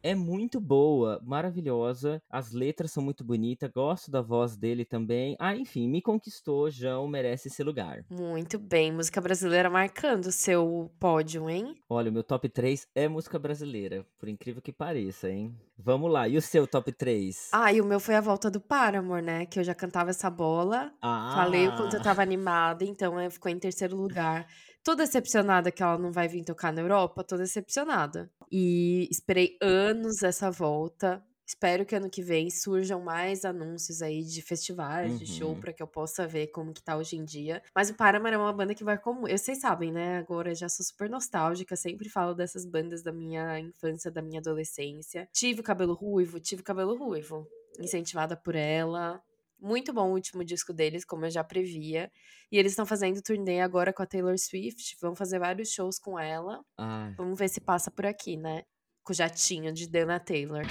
É 0.04 0.14
muito 0.14 0.60
boa, 0.60 1.18
maravilhosa. 1.24 2.20
As 2.28 2.52
letras 2.52 2.92
são 2.92 3.02
muito 3.02 3.24
bonitas. 3.24 3.70
Gosto 3.72 4.10
da 4.10 4.20
voz 4.20 4.54
dele 4.54 4.84
também. 4.84 5.34
Ah, 5.40 5.56
enfim, 5.56 5.88
me 5.88 6.02
conquistou. 6.02 6.70
João 6.70 7.08
merece 7.08 7.48
esse 7.48 7.62
lugar. 7.62 8.04
Muito 8.10 8.58
bem, 8.58 8.92
música 8.92 9.18
brasileira 9.18 9.70
marcando 9.70 10.26
o 10.26 10.30
seu 10.30 10.92
pódio, 11.00 11.48
hein? 11.48 11.74
Olha, 11.88 12.10
o 12.10 12.12
meu 12.12 12.22
top 12.22 12.50
3 12.50 12.86
é 12.94 13.08
música 13.08 13.38
brasileira, 13.38 14.04
por 14.18 14.28
incrível 14.28 14.60
que 14.60 14.74
pareça, 14.74 15.30
hein? 15.30 15.56
Vamos 15.78 16.12
lá, 16.12 16.28
e 16.28 16.36
o 16.36 16.42
seu 16.42 16.66
top 16.66 16.92
3? 16.92 17.48
Ah, 17.50 17.72
e 17.72 17.80
o 17.80 17.84
meu 17.86 17.98
foi 17.98 18.14
a 18.14 18.20
volta 18.20 18.50
do 18.50 18.60
Paramore, 18.60 19.22
né? 19.24 19.46
Que 19.46 19.58
eu 19.58 19.64
já 19.64 19.74
cantava 19.74 20.10
essa 20.10 20.28
bola. 20.28 20.92
Ah, 21.00 21.32
Falei 21.34 21.66
o 21.66 21.76
quanto 21.76 21.96
eu 21.96 22.02
tava 22.02 22.20
animada, 22.20 22.84
então 22.84 23.14
ficou 23.30 23.50
em 23.50 23.58
terceiro 23.58 23.96
lugar. 23.96 24.46
Tô 24.84 24.94
decepcionada 24.94 25.72
que 25.72 25.82
ela 25.82 25.96
não 25.96 26.12
vai 26.12 26.28
vir 26.28 26.44
tocar 26.44 26.70
na 26.72 26.82
Europa, 26.82 27.24
tô 27.24 27.38
decepcionada. 27.38 28.30
E 28.52 29.08
esperei 29.10 29.56
anos 29.62 30.22
essa 30.22 30.50
volta. 30.50 31.24
Espero 31.46 31.84
que 31.86 31.94
ano 31.94 32.08
que 32.10 32.22
vem 32.22 32.50
surjam 32.50 33.00
mais 33.02 33.44
anúncios 33.44 34.00
aí 34.02 34.22
de 34.22 34.40
festivais, 34.42 35.18
de 35.18 35.26
show, 35.26 35.50
Uhum. 35.52 35.60
pra 35.60 35.72
que 35.74 35.82
eu 35.82 35.86
possa 35.86 36.26
ver 36.26 36.48
como 36.48 36.72
que 36.72 36.82
tá 36.82 36.96
hoje 36.96 37.16
em 37.16 37.24
dia. 37.24 37.62
Mas 37.74 37.90
o 37.90 37.94
Paramore 37.94 38.34
é 38.34 38.38
uma 38.38 38.52
banda 38.52 38.74
que 38.74 38.84
vai 38.84 38.98
como. 38.98 39.26
eu- 39.28 39.36
Vocês 39.38 39.58
sabem, 39.60 39.90
né? 39.92 40.18
Agora 40.18 40.54
já 40.54 40.68
sou 40.70 40.84
super 40.84 41.08
nostálgica, 41.08 41.76
sempre 41.76 42.08
falo 42.08 42.34
dessas 42.34 42.64
bandas 42.66 43.02
da 43.02 43.12
minha 43.12 43.58
infância, 43.60 44.10
da 44.10 44.22
minha 44.22 44.40
adolescência. 44.40 45.28
Tive 45.32 45.60
o 45.60 45.64
cabelo 45.64 45.94
ruivo, 45.94 46.38
tive 46.40 46.62
o 46.62 46.64
cabelo 46.64 46.94
ruivo. 46.96 47.46
Incentivada 47.78 48.36
por 48.36 48.54
ela. 48.54 49.20
Muito 49.64 49.94
bom 49.94 50.10
o 50.10 50.12
último 50.12 50.44
disco 50.44 50.74
deles, 50.74 51.06
como 51.06 51.24
eu 51.24 51.30
já 51.30 51.42
previa. 51.42 52.12
E 52.52 52.58
eles 52.58 52.72
estão 52.72 52.84
fazendo 52.84 53.22
turnê 53.22 53.62
agora 53.62 53.94
com 53.94 54.02
a 54.02 54.06
Taylor 54.06 54.38
Swift. 54.38 54.94
Vão 55.00 55.16
fazer 55.16 55.38
vários 55.38 55.70
shows 55.70 55.98
com 55.98 56.18
ela. 56.18 56.62
Ai, 56.76 57.14
Vamos 57.16 57.38
ver 57.38 57.48
se 57.48 57.62
passa 57.62 57.90
por 57.90 58.04
aqui, 58.04 58.36
né? 58.36 58.64
Com 59.02 59.14
o 59.14 59.16
jatinho 59.16 59.72
de 59.72 59.88
Dana 59.88 60.20
Taylor. 60.20 60.64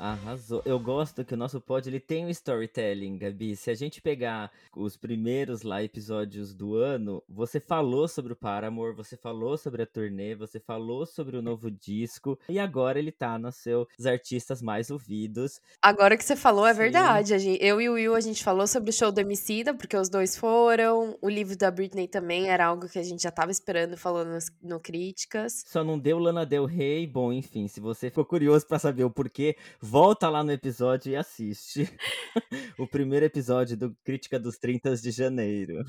Arrasou. 0.00 0.62
Eu 0.64 0.78
gosto 0.80 1.24
que 1.24 1.34
o 1.34 1.36
nosso 1.36 1.60
pod 1.60 1.86
ele 1.86 2.00
tem 2.00 2.24
um 2.24 2.30
storytelling, 2.30 3.18
Gabi. 3.18 3.54
Se 3.54 3.70
a 3.70 3.74
gente 3.74 4.00
pegar 4.00 4.50
os 4.74 4.96
primeiros 4.96 5.62
lá 5.62 5.82
episódios 5.82 6.54
do 6.54 6.74
ano, 6.74 7.22
você 7.28 7.60
falou 7.60 8.08
sobre 8.08 8.32
o 8.32 8.36
Paramore, 8.36 8.94
você 8.94 9.16
falou 9.16 9.58
sobre 9.58 9.82
a 9.82 9.86
turnê, 9.86 10.34
você 10.34 10.58
falou 10.58 11.04
sobre 11.04 11.36
o 11.36 11.42
novo 11.42 11.70
disco, 11.70 12.38
e 12.48 12.58
agora 12.58 12.98
ele 12.98 13.12
tá 13.12 13.38
nos 13.38 13.56
seus 13.56 13.86
artistas 14.06 14.62
mais 14.62 14.90
ouvidos. 14.90 15.60
Agora 15.82 16.16
que 16.16 16.24
você 16.24 16.34
falou, 16.34 16.66
é 16.66 16.72
Sim. 16.72 16.78
verdade. 16.78 17.58
Eu 17.60 17.80
e 17.80 17.88
o 17.88 17.92
Will, 17.92 18.14
a 18.14 18.20
gente 18.20 18.42
falou 18.42 18.66
sobre 18.66 18.90
o 18.90 18.92
show 18.92 19.12
do 19.12 19.20
Emicida, 19.20 19.74
porque 19.74 19.96
os 19.96 20.08
dois 20.08 20.36
foram. 20.36 21.18
O 21.20 21.28
livro 21.28 21.56
da 21.56 21.70
Britney 21.70 22.08
também 22.08 22.48
era 22.48 22.66
algo 22.66 22.88
que 22.88 22.98
a 22.98 23.02
gente 23.02 23.22
já 23.22 23.30
tava 23.30 23.50
esperando, 23.50 23.96
falando 23.96 24.38
no 24.62 24.80
Críticas. 24.80 25.64
Só 25.66 25.84
não 25.84 25.98
deu 25.98 26.18
Lana 26.18 26.46
Del 26.46 26.64
Rey. 26.64 27.06
Bom, 27.06 27.32
enfim, 27.32 27.68
se 27.68 27.80
você 27.80 28.08
ficou 28.08 28.24
curioso 28.24 28.66
pra 28.66 28.78
saber 28.78 29.04
o 29.04 29.10
porquê, 29.10 29.56
volta 29.90 30.28
lá 30.28 30.44
no 30.44 30.52
episódio 30.52 31.10
e 31.10 31.16
assiste 31.16 31.92
o 32.78 32.86
primeiro 32.86 33.26
episódio 33.26 33.76
do 33.76 33.92
Crítica 34.04 34.38
dos 34.38 34.56
30 34.56 34.94
de 34.94 35.10
janeiro. 35.10 35.84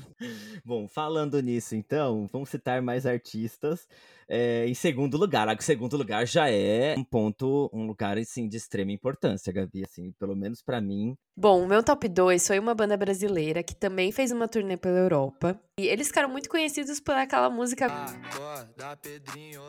Bom, 0.64 0.88
falando 0.88 1.40
nisso, 1.40 1.76
então, 1.76 2.26
vamos 2.32 2.48
citar 2.48 2.82
mais 2.82 3.06
artistas. 3.06 3.86
É, 4.28 4.66
em 4.66 4.74
segundo 4.74 5.16
lugar, 5.16 5.48
ah, 5.48 5.56
segundo 5.60 5.96
lugar 5.96 6.26
já 6.26 6.50
é 6.50 6.96
um 6.98 7.04
ponto, 7.04 7.70
um 7.72 7.86
lugar 7.86 8.18
assim 8.18 8.48
de 8.48 8.56
extrema 8.56 8.90
importância, 8.90 9.52
Gabi, 9.52 9.84
assim, 9.84 10.10
pelo 10.18 10.34
menos 10.34 10.60
pra 10.62 10.80
mim. 10.80 11.16
Bom, 11.34 11.64
o 11.64 11.66
meu 11.66 11.82
top 11.82 12.08
2 12.08 12.46
foi 12.46 12.58
uma 12.58 12.74
banda 12.74 12.94
brasileira 12.94 13.62
que 13.62 13.74
também 13.74 14.12
fez 14.12 14.30
uma 14.30 14.46
turnê 14.46 14.76
pela 14.76 14.98
Europa. 14.98 15.58
E 15.80 15.86
eles 15.86 16.08
ficaram 16.08 16.28
muito 16.28 16.48
conhecidos 16.48 17.00
por 17.00 17.14
aquela 17.14 17.48
música 17.48 17.86
Acorda, 17.86 18.96
Pedrinho, 18.98 19.62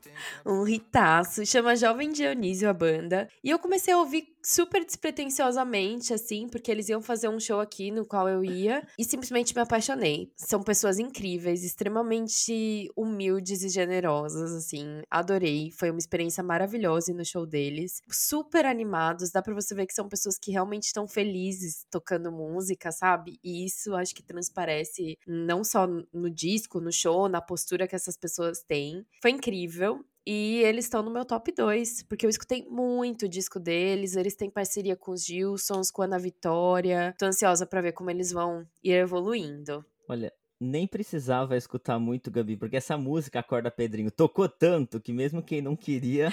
tem. 0.00 0.12
um 0.46 0.66
hitaço, 0.68 1.44
chama 1.44 1.74
Jovem 1.74 2.12
Dionísio 2.12 2.70
a 2.70 2.72
banda. 2.72 3.28
E 3.42 3.50
eu 3.50 3.58
comecei 3.58 3.92
a 3.92 3.98
ouvir 3.98 4.35
super 4.46 4.84
despretensiosamente, 4.84 6.14
assim, 6.14 6.48
porque 6.48 6.70
eles 6.70 6.88
iam 6.88 7.02
fazer 7.02 7.28
um 7.28 7.40
show 7.40 7.58
aqui 7.58 7.90
no 7.90 8.06
qual 8.06 8.28
eu 8.28 8.44
ia 8.44 8.86
e 8.96 9.02
simplesmente 9.02 9.52
me 9.52 9.60
apaixonei. 9.60 10.30
São 10.36 10.62
pessoas 10.62 11.00
incríveis, 11.00 11.64
extremamente 11.64 12.88
humildes 12.96 13.64
e 13.64 13.68
generosas, 13.68 14.52
assim. 14.52 15.02
Adorei, 15.10 15.72
foi 15.72 15.90
uma 15.90 15.98
experiência 15.98 16.44
maravilhosa 16.44 17.12
no 17.12 17.24
show 17.24 17.44
deles. 17.44 18.00
Super 18.08 18.66
animados, 18.66 19.32
dá 19.32 19.42
pra 19.42 19.52
você 19.52 19.74
ver 19.74 19.86
que 19.86 19.94
são 19.94 20.08
pessoas 20.08 20.38
que 20.38 20.52
realmente 20.52 20.84
estão 20.84 21.08
felizes 21.08 21.84
tocando 21.90 22.30
música, 22.30 22.92
sabe? 22.92 23.40
E 23.42 23.64
isso 23.64 23.96
acho 23.96 24.14
que 24.14 24.22
transparece 24.22 25.18
não 25.26 25.64
só 25.64 25.88
no 25.88 26.30
disco, 26.30 26.80
no 26.80 26.92
show, 26.92 27.28
na 27.28 27.40
postura 27.40 27.88
que 27.88 27.96
essas 27.96 28.16
pessoas 28.16 28.62
têm. 28.62 29.04
Foi 29.20 29.32
incrível. 29.32 30.04
E 30.26 30.58
eles 30.64 30.86
estão 30.86 31.02
no 31.02 31.10
meu 31.10 31.24
top 31.24 31.52
2, 31.52 32.02
porque 32.02 32.26
eu 32.26 32.30
escutei 32.30 32.66
muito 32.68 33.26
o 33.26 33.28
disco 33.28 33.60
deles. 33.60 34.16
Eles 34.16 34.34
têm 34.34 34.50
parceria 34.50 34.96
com 34.96 35.12
os 35.12 35.24
Gilsons, 35.24 35.90
com 35.90 36.02
a 36.02 36.06
Ana 36.06 36.18
Vitória. 36.18 37.14
Tô 37.16 37.26
ansiosa 37.26 37.64
pra 37.64 37.80
ver 37.80 37.92
como 37.92 38.10
eles 38.10 38.32
vão 38.32 38.66
ir 38.82 38.92
evoluindo. 38.92 39.84
Olha, 40.08 40.32
nem 40.60 40.86
precisava 40.86 41.56
escutar 41.56 41.98
muito, 42.00 42.30
Gabi, 42.30 42.56
porque 42.56 42.76
essa 42.76 42.96
música 42.96 43.38
Acorda 43.38 43.70
Pedrinho 43.70 44.10
tocou 44.10 44.48
tanto 44.48 45.00
que 45.00 45.12
mesmo 45.12 45.42
quem 45.42 45.62
não 45.62 45.76
queria 45.76 46.32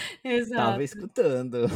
tava 0.56 0.84
escutando. 0.84 1.68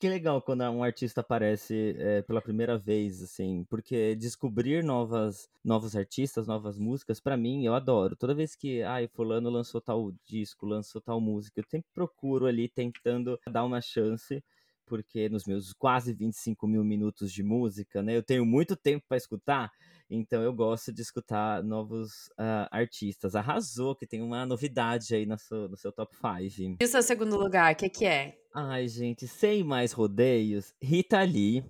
Que 0.00 0.08
legal 0.08 0.40
quando 0.40 0.62
um 0.70 0.82
artista 0.82 1.20
aparece 1.20 1.94
é, 1.98 2.22
pela 2.22 2.40
primeira 2.40 2.78
vez, 2.78 3.22
assim, 3.22 3.64
porque 3.68 4.14
descobrir 4.16 4.82
novas, 4.82 5.46
novos 5.62 5.94
artistas, 5.94 6.46
novas 6.46 6.78
músicas, 6.78 7.20
pra 7.20 7.36
mim, 7.36 7.66
eu 7.66 7.74
adoro. 7.74 8.16
Toda 8.16 8.34
vez 8.34 8.56
que, 8.56 8.82
ai, 8.82 9.06
fulano 9.08 9.50
lançou 9.50 9.78
tal 9.78 10.10
disco, 10.24 10.64
lançou 10.64 11.02
tal 11.02 11.20
música, 11.20 11.60
eu 11.60 11.64
sempre 11.68 11.90
procuro 11.92 12.46
ali 12.46 12.66
tentando 12.66 13.38
dar 13.46 13.62
uma 13.62 13.82
chance, 13.82 14.42
porque 14.90 15.28
nos 15.28 15.44
meus 15.44 15.72
quase 15.72 16.12
25 16.12 16.66
mil 16.66 16.82
minutos 16.82 17.32
de 17.32 17.44
música, 17.44 18.02
né, 18.02 18.16
eu 18.16 18.24
tenho 18.24 18.44
muito 18.44 18.74
tempo 18.74 19.06
pra 19.08 19.16
escutar, 19.16 19.70
então 20.10 20.42
eu 20.42 20.52
gosto 20.52 20.92
de 20.92 21.00
escutar 21.00 21.62
novos 21.62 22.28
ah, 22.36 22.68
artistas. 22.72 23.36
Arrasou 23.36 23.94
que 23.94 24.04
tem 24.04 24.20
uma 24.20 24.44
novidade 24.44 25.14
aí 25.14 25.24
no 25.24 25.38
seu, 25.38 25.68
no 25.68 25.76
seu 25.76 25.92
top 25.92 26.16
5. 26.16 26.78
E 26.80 26.84
o 26.84 26.88
seu 26.88 27.02
segundo 27.02 27.38
lugar, 27.38 27.72
o 27.72 27.76
que, 27.76 27.88
que 27.88 28.04
é? 28.04 28.36
Ai, 28.52 28.88
gente, 28.88 29.28
sem 29.28 29.62
mais 29.62 29.92
rodeios, 29.92 30.74
Rita 30.82 31.22
Lee. 31.22 31.64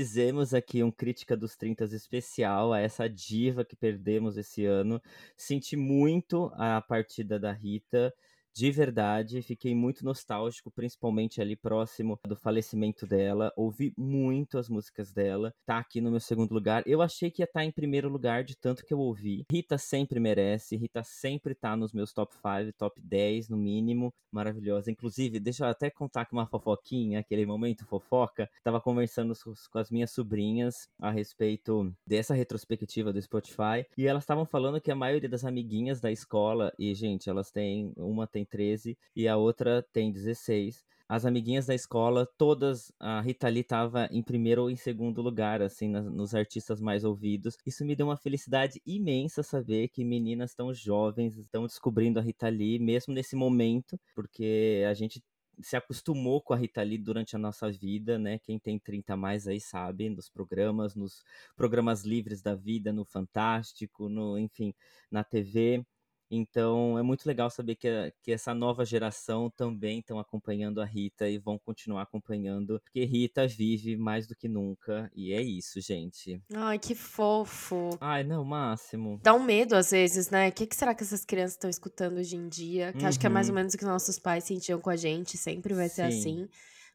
Fizemos 0.00 0.54
aqui 0.54 0.82
um 0.82 0.90
Crítica 0.90 1.36
dos 1.36 1.54
30 1.54 1.84
especial 1.84 2.72
a 2.72 2.80
essa 2.80 3.06
diva 3.06 3.66
que 3.66 3.76
perdemos 3.76 4.38
esse 4.38 4.64
ano. 4.64 4.98
Senti 5.36 5.76
muito 5.76 6.50
a 6.54 6.80
partida 6.80 7.38
da 7.38 7.52
Rita. 7.52 8.10
De 8.54 8.70
verdade. 8.70 9.42
Fiquei 9.42 9.74
muito 9.74 10.04
nostálgico, 10.04 10.70
principalmente 10.70 11.40
ali 11.40 11.56
próximo 11.56 12.18
do 12.26 12.36
falecimento 12.36 13.06
dela. 13.06 13.52
Ouvi 13.56 13.92
muito 13.96 14.58
as 14.58 14.68
músicas 14.68 15.12
dela. 15.12 15.52
Tá 15.66 15.78
aqui 15.78 16.00
no 16.00 16.10
meu 16.10 16.20
segundo 16.20 16.52
lugar. 16.52 16.82
Eu 16.86 17.02
achei 17.02 17.30
que 17.30 17.42
ia 17.42 17.44
estar 17.44 17.64
em 17.64 17.72
primeiro 17.72 18.08
lugar 18.08 18.44
de 18.44 18.56
tanto 18.56 18.84
que 18.84 18.92
eu 18.92 18.98
ouvi. 18.98 19.44
Rita 19.50 19.78
sempre 19.78 20.20
merece. 20.20 20.76
Rita 20.76 21.02
sempre 21.02 21.54
tá 21.54 21.76
nos 21.76 21.92
meus 21.92 22.12
top 22.12 22.34
5, 22.34 22.72
top 22.76 23.00
10 23.00 23.48
no 23.48 23.56
mínimo. 23.56 24.12
Maravilhosa. 24.30 24.90
Inclusive, 24.90 25.40
deixa 25.40 25.64
eu 25.64 25.68
até 25.68 25.90
contar 25.90 26.22
aqui 26.22 26.32
uma 26.32 26.46
fofoquinha, 26.46 27.20
aquele 27.20 27.44
momento 27.44 27.84
fofoca. 27.84 28.48
Tava 28.62 28.80
conversando 28.80 29.34
com 29.70 29.78
as 29.78 29.90
minhas 29.90 30.10
sobrinhas 30.10 30.88
a 31.00 31.10
respeito 31.10 31.92
dessa 32.06 32.34
retrospectiva 32.34 33.12
do 33.12 33.20
Spotify. 33.20 33.84
E 33.96 34.06
elas 34.06 34.22
estavam 34.22 34.46
falando 34.46 34.80
que 34.80 34.90
a 34.90 34.94
maioria 34.94 35.28
das 35.28 35.44
amiguinhas 35.44 36.00
da 36.00 36.12
escola, 36.12 36.72
e 36.78 36.94
gente, 36.94 37.28
elas 37.28 37.50
têm, 37.50 37.92
uma 37.96 38.26
tem 38.26 38.39
13 38.44 38.96
e 39.14 39.28
a 39.28 39.36
outra 39.36 39.82
tem 39.92 40.12
16 40.12 40.84
as 41.10 41.26
amiguinhas 41.26 41.66
da 41.66 41.74
escola, 41.74 42.24
todas, 42.38 42.92
a 43.00 43.20
Rita 43.20 43.48
Lee 43.48 43.64
tava 43.64 44.08
em 44.12 44.22
primeiro 44.22 44.62
ou 44.62 44.70
em 44.70 44.76
segundo 44.76 45.20
lugar, 45.20 45.60
assim, 45.60 45.88
nas, 45.88 46.06
nos 46.06 46.36
artistas 46.36 46.80
mais 46.80 47.02
ouvidos. 47.02 47.56
Isso 47.66 47.84
me 47.84 47.96
deu 47.96 48.06
uma 48.06 48.16
felicidade 48.16 48.80
imensa 48.86 49.42
saber 49.42 49.88
que 49.88 50.04
meninas 50.04 50.54
tão 50.54 50.72
jovens 50.72 51.36
estão 51.36 51.66
descobrindo 51.66 52.20
a 52.20 52.22
Rita 52.22 52.48
Lee, 52.48 52.78
mesmo 52.78 53.12
nesse 53.12 53.34
momento, 53.34 53.98
porque 54.14 54.84
a 54.88 54.94
gente 54.94 55.20
se 55.60 55.74
acostumou 55.74 56.40
com 56.40 56.54
a 56.54 56.56
Rita 56.56 56.80
Lee 56.80 56.96
durante 56.96 57.34
a 57.34 57.40
nossa 57.40 57.68
vida, 57.72 58.16
né? 58.16 58.38
Quem 58.38 58.56
tem 58.56 58.78
30 58.78 59.14
a 59.14 59.16
mais 59.16 59.48
aí 59.48 59.60
sabe, 59.60 60.08
nos 60.08 60.28
programas, 60.28 60.94
nos 60.94 61.24
programas 61.56 62.04
livres 62.04 62.40
da 62.40 62.54
vida, 62.54 62.92
no 62.92 63.04
Fantástico, 63.04 64.08
no, 64.08 64.38
enfim, 64.38 64.72
na 65.10 65.24
TV. 65.24 65.84
Então 66.30 66.98
é 66.98 67.02
muito 67.02 67.26
legal 67.26 67.50
saber 67.50 67.74
que, 67.74 67.88
que 68.22 68.30
essa 68.32 68.54
nova 68.54 68.84
geração 68.84 69.50
também 69.50 69.98
estão 69.98 70.18
acompanhando 70.18 70.80
a 70.80 70.84
Rita 70.84 71.28
e 71.28 71.38
vão 71.38 71.58
continuar 71.58 72.02
acompanhando, 72.02 72.80
porque 72.84 73.04
Rita 73.04 73.46
vive 73.48 73.96
mais 73.96 74.26
do 74.28 74.36
que 74.36 74.48
nunca. 74.48 75.10
E 75.14 75.32
é 75.32 75.42
isso, 75.42 75.80
gente. 75.80 76.40
Ai, 76.54 76.78
que 76.78 76.94
fofo. 76.94 77.90
Ai, 78.00 78.22
não, 78.22 78.44
máximo. 78.44 79.18
Dá 79.22 79.34
um 79.34 79.42
medo 79.42 79.74
às 79.74 79.90
vezes, 79.90 80.30
né? 80.30 80.48
O 80.48 80.52
que, 80.52 80.66
que 80.66 80.76
será 80.76 80.94
que 80.94 81.02
essas 81.02 81.24
crianças 81.24 81.52
estão 81.52 81.68
escutando 81.68 82.18
hoje 82.18 82.36
em 82.36 82.48
dia? 82.48 82.92
Que 82.92 83.04
acho 83.04 83.18
que 83.18 83.26
é 83.26 83.30
mais 83.30 83.48
ou 83.48 83.52
Uhum. 83.54 83.56
menos 83.60 83.74
o 83.74 83.78
que 83.78 83.84
nossos 83.84 84.18
pais 84.18 84.44
sentiam 84.44 84.80
com 84.80 84.90
a 84.90 84.96
gente, 84.96 85.36
sempre 85.36 85.74
vai 85.74 85.88
ser 85.88 86.10
Sim. 86.12 86.18
assim. 86.18 86.48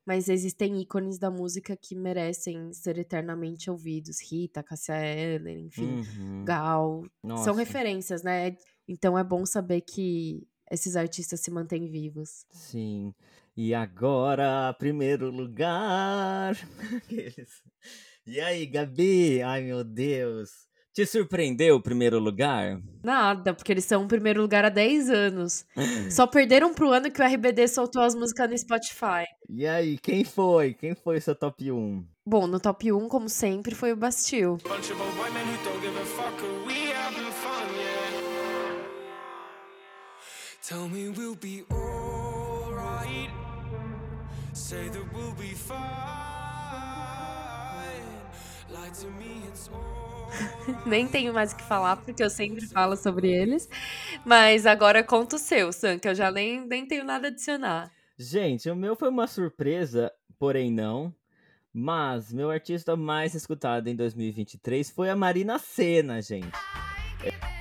Mas 0.08 0.30
existem 0.30 0.80
ícones 0.80 1.18
da 1.18 1.32
música 1.32 1.76
que 1.76 1.96
merecem 1.96 2.72
ser 2.74 2.98
eternamente 3.00 3.72
ouvidos. 3.72 4.22
Rita, 4.22 4.62
Cássia 4.62 4.94
Eller, 5.04 5.58
enfim, 5.60 6.04
Uhum. 6.20 6.46
Gal. 6.46 7.02
São 7.24 7.30
Nossa. 7.30 7.52
referências, 7.54 8.22
né? 8.22 8.56
Então 8.88 9.18
é 9.18 9.24
bom 9.24 9.46
saber 9.46 9.82
que 9.82 10.48
esses 10.72 10.96
artistas 10.96 11.40
se 11.42 11.52
mantêm 11.52 11.90
vivos. 11.90 12.46
Sim. 12.52 13.14
E 13.56 13.74
agora, 13.74 14.74
primeiro 14.78 15.30
lugar. 15.30 16.56
E 18.28 18.40
aí, 18.40 18.66
Gabi? 18.66 19.44
Ai, 19.44 19.62
meu 19.62 19.84
Deus. 19.84 20.50
Te 20.92 21.06
surpreendeu 21.06 21.76
o 21.76 21.82
primeiro 21.82 22.18
lugar? 22.18 22.82
Nada, 23.04 23.54
porque 23.54 23.72
eles 23.72 23.86
são 23.86 24.04
em 24.04 24.08
primeiro 24.08 24.42
lugar 24.42 24.66
há 24.66 24.70
10 24.70 25.10
anos. 25.12 25.64
Só 26.10 26.26
perderam 26.26 26.74
pro 26.74 26.92
ano 26.92 27.12
que 27.12 27.22
o 27.22 27.24
RBD 27.24 27.68
soltou 27.68 28.02
as 28.02 28.16
músicas 28.16 28.50
no 28.50 28.58
Spotify. 28.58 29.26
E 29.48 29.68
aí, 29.68 30.00
quem 30.00 30.24
foi? 30.24 30.74
Quem 30.74 30.96
foi 30.96 31.22
seu 31.22 31.36
top 31.36 31.72
1? 31.72 32.04
Bom, 32.26 32.48
no 32.48 32.60
top 32.60 32.92
1, 32.92 33.08
como 33.10 33.30
sempre, 33.30 33.76
foi 33.76 33.94
o 33.94 33.96
Bastille. 33.96 34.58
Tell 40.68 40.90
me 40.90 41.10
we'll 41.10 41.36
be 41.36 41.64
alright. 41.72 43.30
Say 44.54 44.90
that 44.90 45.14
we'll 45.14 45.34
be 45.34 45.54
fine. 45.54 45.78
Lie 48.74 48.90
to 49.00 49.08
me, 49.12 49.44
it's 49.48 49.70
alright. 49.70 50.82
Nem 50.90 51.08
tenho 51.08 51.32
mais 51.32 51.54
o 51.54 51.56
que 51.56 51.64
falar, 51.66 51.98
porque 51.98 52.24
eu 52.24 52.32
sempre 52.32 52.66
falo 52.66 52.98
sobre 52.98 53.32
eles. 53.32 53.70
Mas 54.26 54.66
agora 54.66 55.04
conta 55.04 55.36
o 55.36 55.40
seu, 55.40 55.72
Sam, 55.72 56.00
que 56.00 56.08
eu 56.08 56.16
já 56.16 56.32
nem, 56.32 56.66
nem 56.66 56.84
tenho 56.88 57.04
nada 57.04 57.28
a 57.28 57.30
adicionar. 57.30 57.92
Gente, 58.18 58.68
o 58.68 58.76
meu 58.76 58.96
foi 58.96 59.10
uma 59.10 59.28
surpresa, 59.28 60.12
porém 60.40 60.72
não. 60.72 61.14
Mas 61.72 62.34
meu 62.34 62.50
artista 62.50 62.96
mais 62.96 63.36
escutado 63.36 63.88
em 63.88 63.96
2023 63.96 64.90
foi 64.90 65.12
a 65.12 65.16
Marina 65.16 65.60
Senna, 65.60 66.24
gente. 66.24 66.50
Que 67.20 67.55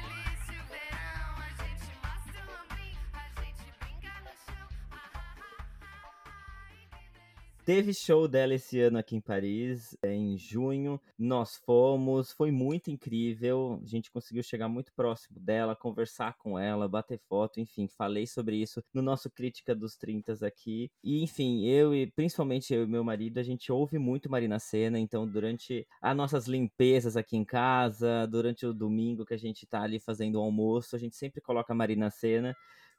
Teve 7.64 7.94
show 7.94 8.29
dela 8.29 8.53
esse 8.53 8.79
ano 8.79 8.98
aqui 8.98 9.16
em 9.16 9.22
Paris, 9.22 9.96
é, 10.03 10.12
em 10.12 10.37
junho. 10.37 11.00
Nós 11.18 11.57
fomos, 11.57 12.31
foi 12.31 12.50
muito 12.50 12.90
incrível. 12.90 13.81
A 13.83 13.87
gente 13.87 14.11
conseguiu 14.11 14.42
chegar 14.42 14.68
muito 14.68 14.92
próximo 14.92 15.40
dela, 15.40 15.74
conversar 15.74 16.37
com 16.37 16.59
ela, 16.59 16.87
bater 16.87 17.18
foto, 17.27 17.61
enfim, 17.61 17.88
falei 17.88 18.27
sobre 18.27 18.57
isso 18.57 18.85
no 18.92 19.00
nosso 19.00 19.31
Crítica 19.31 19.74
dos 19.74 19.96
30 19.96 20.46
aqui. 20.46 20.90
E 21.03 21.22
enfim, 21.22 21.64
eu 21.64 21.94
e 21.94 22.07
principalmente 22.11 22.74
eu 22.74 22.85
e 22.85 22.87
meu 22.87 23.03
marido, 23.03 23.38
a 23.38 23.42
gente 23.42 23.72
ouve 23.72 23.98
muito 23.98 24.31
Marina 24.31 24.59
Senna, 24.59 24.98
então 24.98 25.27
durante 25.27 25.87
as 26.03 26.14
nossas 26.14 26.46
limpezas 26.46 27.16
aqui 27.16 27.35
em 27.35 27.46
casa, 27.46 28.27
durante 28.27 28.66
o 28.66 28.74
domingo 28.74 29.24
que 29.24 29.33
a 29.33 29.38
gente 29.38 29.66
tá 29.66 29.81
ali 29.81 29.98
fazendo 29.98 30.35
o 30.35 30.42
almoço, 30.42 30.94
a 30.94 30.98
gente 30.98 31.16
sempre 31.16 31.40
coloca 31.40 31.74
Marina 31.74 32.11
Senna. 32.11 32.55